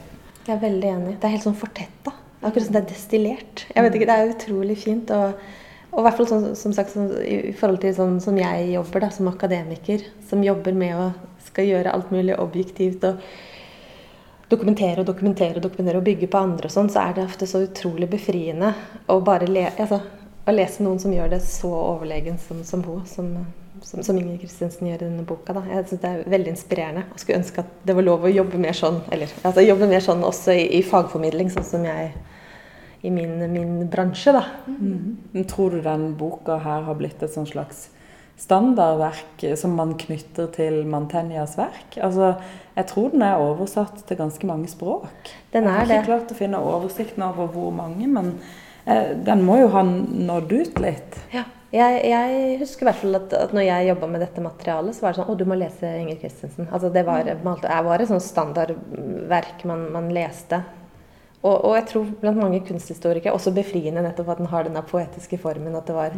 Jeg 0.45 0.55
er 0.57 0.63
veldig 0.63 0.89
enig. 0.91 1.17
Det 1.19 1.29
er 1.29 1.37
helt 1.37 1.47
sånn 1.47 1.59
fortetta. 1.59 2.13
Akkurat 2.45 2.67
som 2.67 2.77
det 2.77 2.83
er 2.83 2.91
destillert. 2.91 3.67
Jeg 3.73 3.87
vet 3.87 3.95
ikke, 3.97 4.09
Det 4.11 4.17
er 4.17 4.35
utrolig 4.35 4.77
fint. 4.83 5.13
Og, 5.17 5.47
og 5.95 6.03
i 6.03 6.05
hvert 6.05 6.19
fall 6.19 6.29
sånn, 6.29 6.47
som 6.59 6.75
sagt, 6.77 6.93
sånn, 6.93 7.09
i 7.25 7.55
forhold 7.57 7.81
til 7.85 7.95
sånn 7.97 8.19
som 8.21 8.37
jeg 8.39 8.69
jobber 8.75 9.07
da, 9.07 9.11
som 9.15 9.31
akademiker, 9.31 10.05
som 10.29 10.45
jobber 10.45 10.77
med 10.77 10.99
å 10.99 11.09
skal 11.45 11.69
gjøre 11.71 11.93
alt 11.95 12.11
mulig 12.11 12.37
objektivt 12.41 13.05
og 13.07 13.23
dokumentere 14.51 15.03
og 15.03 15.09
dokumentere 15.09 15.59
og 15.59 15.65
dokumentere 15.65 16.01
og 16.01 16.07
bygge 16.07 16.29
på 16.31 16.41
andre 16.41 16.69
og 16.69 16.75
sånn, 16.75 16.91
så 16.93 17.07
er 17.07 17.17
det 17.17 17.25
ofte 17.25 17.49
så 17.49 17.63
utrolig 17.65 18.09
befriende 18.11 18.75
å 19.11 19.21
bare 19.25 19.49
le, 19.49 19.69
altså, 19.73 20.01
å 20.45 20.55
lese 20.55 20.85
noen 20.85 21.01
som 21.01 21.15
gjør 21.15 21.33
det 21.33 21.41
så 21.47 21.71
overlegen 21.73 22.37
som, 22.43 22.61
som 22.67 22.85
hun, 22.85 23.05
som, 23.09 23.31
som, 23.85 24.03
som 24.03 24.19
Inger 24.19 24.39
Kristiansen 24.43 24.89
gjør 24.89 25.03
i 25.03 25.07
denne 25.07 25.25
boka. 25.29 25.53
Da. 25.57 25.63
Jeg 25.69 25.87
synes 25.91 26.01
Det 26.03 26.11
er 26.11 26.31
veldig 26.35 26.53
inspirerende. 26.55 27.05
Jeg 27.13 27.21
skulle 27.25 27.41
ønske 27.43 27.65
at 27.65 27.73
det 27.87 27.97
var 27.99 28.07
lov 28.09 28.25
å 28.25 28.33
jobbe 28.33 28.61
mer 28.63 28.77
sånn, 28.79 29.03
eller 29.13 29.33
altså 29.45 29.65
jobbe 29.67 29.89
mer 29.91 30.01
sånn 30.05 30.25
også 30.25 30.57
i, 30.57 30.65
i 30.79 30.83
fagformidling, 30.87 31.51
sånn 31.53 31.69
som 31.75 31.85
jeg 31.89 32.13
i 33.05 33.11
min, 33.13 33.37
min 33.53 33.73
bransje, 33.93 34.33
da. 34.33 34.47
Men 34.67 35.45
Tror 35.51 35.75
du 35.77 35.83
den 35.85 36.15
boka 36.17 36.57
her 36.65 36.87
har 36.87 36.97
blitt 36.97 37.21
et 37.23 37.35
sånn 37.35 37.47
slags 37.51 37.91
standardverk 38.41 39.45
som 39.61 39.77
man 39.79 39.93
knytter 40.01 40.49
til 40.57 40.81
Mantenjas 40.91 41.57
verk? 41.59 41.99
Altså, 42.03 42.33
jeg 42.75 42.89
tror 42.91 43.13
den 43.13 43.23
er 43.23 43.43
oversatt 43.45 44.01
til 44.09 44.19
ganske 44.19 44.49
mange 44.49 44.71
språk. 44.73 45.31
Den 45.53 45.69
Jeg 45.69 45.73
har 45.77 45.85
ikke 45.85 45.99
det. 46.01 46.07
klart 46.09 46.33
å 46.33 46.39
finne 46.39 46.59
oversikten 46.65 47.23
over 47.29 47.53
hvor 47.53 47.71
mange, 47.77 48.09
men 48.11 48.33
eh, 48.41 48.64
den 48.85 49.43
må 49.45 49.59
jo 49.63 49.69
ha 49.73 49.83
nådd 49.85 50.53
ut 50.53 50.81
litt. 50.85 51.21
Ja. 51.33 51.45
Jeg, 51.75 52.03
jeg 52.07 52.59
husker 52.61 52.85
i 52.85 52.87
hvert 52.87 53.01
fall 53.01 53.17
at, 53.19 53.33
at 53.35 53.53
når 53.57 53.65
jeg 53.67 53.87
jobba 53.89 54.09
med 54.13 54.21
dette 54.23 54.43
materialet, 54.45 54.95
så 54.95 55.03
var 55.03 55.15
det 55.15 55.19
sånn 55.19 55.31
Å, 55.33 55.35
du 55.41 55.45
må 55.51 55.57
lese 55.59 55.89
Inger 55.99 56.21
Christensen. 56.21 56.69
Altså, 56.71 56.91
det 56.95 57.03
var, 57.09 57.27
malte- 57.43 57.73
jeg 57.73 57.87
var 57.89 58.05
et 58.05 58.11
sånn 58.13 58.23
standardverk 58.23 59.65
man, 59.67 59.89
man 59.97 60.07
leste. 60.15 60.61
Og, 61.43 61.57
og 61.57 61.75
jeg 61.77 61.89
tror 61.91 62.13
blant 62.21 62.39
mange 62.39 62.61
kunsthistorikere 62.69 63.35
også 63.35 63.51
befriende 63.57 64.05
nettopp 64.07 64.31
at 64.37 64.45
den 64.45 64.53
har 64.53 64.69
denne 64.69 64.85
poetiske 64.87 65.41
formen. 65.43 65.75
At 65.75 65.91
det 65.91 65.97
var 65.99 66.15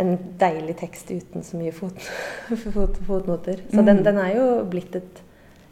en 0.00 0.16
deilig 0.40 0.78
tekst 0.80 1.12
uten 1.12 1.44
så 1.44 1.60
mye 1.60 1.74
fot, 1.76 2.00
fot, 2.78 2.96
fotnoter. 3.06 3.60
Så 3.74 3.84
den, 3.84 4.02
den 4.08 4.22
er 4.24 4.32
jo 4.38 4.48
blitt 4.72 4.96
et 4.96 5.22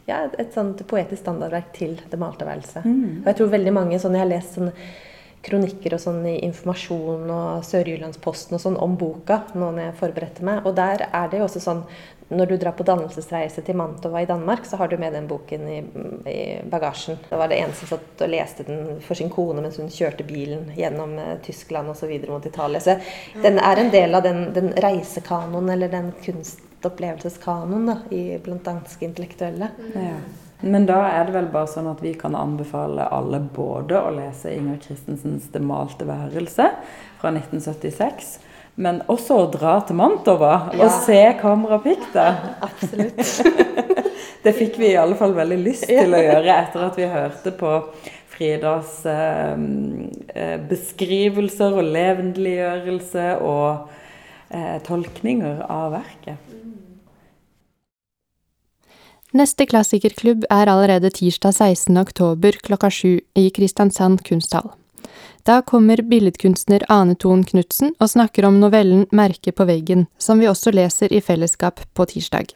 ja, 0.05 0.27
et, 0.29 0.53
sånt 0.53 0.85
poetisk 0.91 1.23
standardverk 1.25 1.73
til 1.73 1.97
det 2.13 2.21
malte 2.21 2.45
værelset. 2.45 2.85
Og 3.25 3.33
jeg 3.33 3.41
tror 3.41 3.53
veldig 3.57 3.73
mange 3.73 3.99
sånn, 4.03 4.19
Jeg 4.19 4.27
har 4.27 4.33
lest 4.35 4.59
sånne 4.59 4.77
kronikker 5.45 5.97
og 5.97 6.03
sånn 6.03 6.25
i 6.31 6.39
Informasjon 6.47 7.31
og 7.31 7.65
Sør-Jyllandsposten 7.69 8.57
og 8.57 8.63
sånn 8.63 8.81
om 8.81 8.97
boka 9.01 9.43
nå 9.55 9.69
når 9.69 9.89
jeg 9.89 9.97
forberedte 10.01 10.47
meg. 10.47 10.65
Og 10.65 10.77
der 10.79 11.07
er 11.11 11.31
det 11.31 11.41
jo 11.41 11.49
også 11.49 11.63
sånn 11.63 11.85
når 12.29 12.47
du 12.47 12.57
drar 12.57 12.73
på 12.73 12.85
dannelsesreise 12.87 13.63
til 13.65 13.77
Mantova 13.77 14.23
i 14.23 14.29
Danmark, 14.29 14.65
så 14.67 14.79
har 14.81 14.89
du 14.89 14.97
med 14.99 15.13
den 15.13 15.27
boken 15.29 15.67
i, 15.69 15.81
i 16.31 16.39
bagasjen. 16.71 17.19
Da 17.29 17.37
var 17.37 17.51
det 17.53 17.59
en 17.61 17.75
som 17.77 17.91
satt 17.91 18.23
og 18.25 18.31
leste 18.33 18.65
den 18.65 19.03
for 19.05 19.19
sin 19.19 19.33
kone 19.33 19.63
mens 19.65 19.77
hun 19.81 19.93
kjørte 19.93 20.25
bilen 20.27 20.71
gjennom 20.77 21.19
eh, 21.21 21.35
Tyskland 21.45 21.93
videre 22.09 22.33
mot 22.33 22.47
Italia. 22.47 22.81
Så 22.81 22.97
den 23.43 23.61
er 23.61 23.81
en 23.81 23.93
del 23.93 24.17
av 24.17 24.25
den, 24.25 24.47
den 24.57 24.73
reisekanoen, 24.81 25.69
eller 25.75 25.93
den 25.93 26.15
kunstopplevelseskanoen 26.25 27.93
da, 27.93 27.99
i, 28.11 28.25
blant 28.43 28.65
danske 28.67 29.05
intellektuelle. 29.05 29.71
Ja. 29.93 30.17
Men 30.65 30.87
da 30.89 31.03
er 31.11 31.27
det 31.29 31.35
vel 31.37 31.51
bare 31.53 31.69
sånn 31.69 31.91
at 31.91 32.01
vi 32.03 32.15
kan 32.17 32.35
anbefale 32.39 33.05
alle 33.13 33.41
både 33.53 33.99
å 34.01 34.13
lese 34.15 34.53
Inger 34.55 34.79
Christensens 34.81 35.51
'Det 35.53 35.61
malte 35.61 36.07
værelse' 36.09 36.71
fra 37.21 37.31
1976, 37.31 38.39
men 38.77 39.03
også 39.09 39.37
å 39.43 39.51
dra 39.53 39.81
til 39.87 39.97
Mantova 39.97 40.55
og 40.73 40.79
Ja. 40.79 40.89
se 40.89 41.21
kamerapikta. 41.41 42.27
Absolutt. 42.69 43.21
Det 44.45 44.53
fikk 44.53 44.79
vi 44.79 44.91
i 44.93 44.97
alle 45.01 45.17
fall 45.17 45.33
veldig 45.33 45.57
lyst 45.65 45.87
til 45.89 46.13
å 46.13 46.21
gjøre 46.21 46.57
etter 46.67 46.83
at 46.85 46.97
vi 46.99 47.07
hørte 47.09 47.51
på 47.57 47.71
Fridas 48.35 49.07
eh, 49.07 49.55
eh, 50.35 50.59
beskrivelser 50.69 51.73
og 51.79 51.85
levendeliggjørelse 51.95 53.39
og 53.41 53.89
eh, 54.51 54.77
tolkninger 54.85 55.63
av 55.71 55.95
verket. 55.97 56.51
Neste 59.35 59.67
klassikerklubb 59.67 60.45
er 60.47 60.71
allerede 60.71 61.11
tirsdag 61.11 61.57
16. 61.57 61.97
oktober 61.99 62.55
klokka 62.63 62.91
sju 62.91 63.19
i 63.35 63.49
Kristiansand 63.51 64.23
kunsthall. 64.23 64.69
Da 65.43 65.57
kommer 65.63 66.03
billedkunstner 66.03 66.85
Ane 66.89 67.17
Thon 67.19 67.43
Knutsen 67.45 67.97
og 67.99 68.13
snakker 68.13 68.47
om 68.47 68.61
novellen 68.63 69.09
Merke 69.11 69.51
på 69.53 69.67
veggen, 69.67 70.07
som 70.19 70.39
vi 70.39 70.47
også 70.47 70.71
leser 70.71 71.11
i 71.11 71.21
fellesskap 71.21 71.83
på 71.95 72.07
tirsdag. 72.15 72.55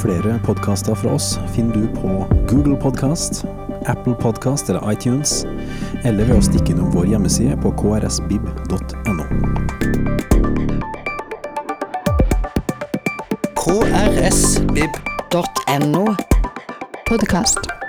Flere 0.00 0.40
podkaster 0.42 0.98
fra 0.98 1.14
oss 1.14 1.36
finner 1.54 1.76
du 1.76 2.00
på 2.00 2.26
Google 2.50 2.74
Podkast, 2.82 3.44
Apple 3.86 4.16
Podkast 4.18 4.72
eller 4.72 4.82
iTunes, 4.90 5.44
eller 6.02 6.26
ved 6.26 6.40
å 6.40 6.46
stikke 6.50 6.74
innom 6.74 6.90
vår 6.96 7.12
hjemmeside 7.14 7.60
på 7.62 7.70
krsbib.no. 7.78 9.19
krsbib.no. 13.60 14.86
Podkast. 17.04 17.79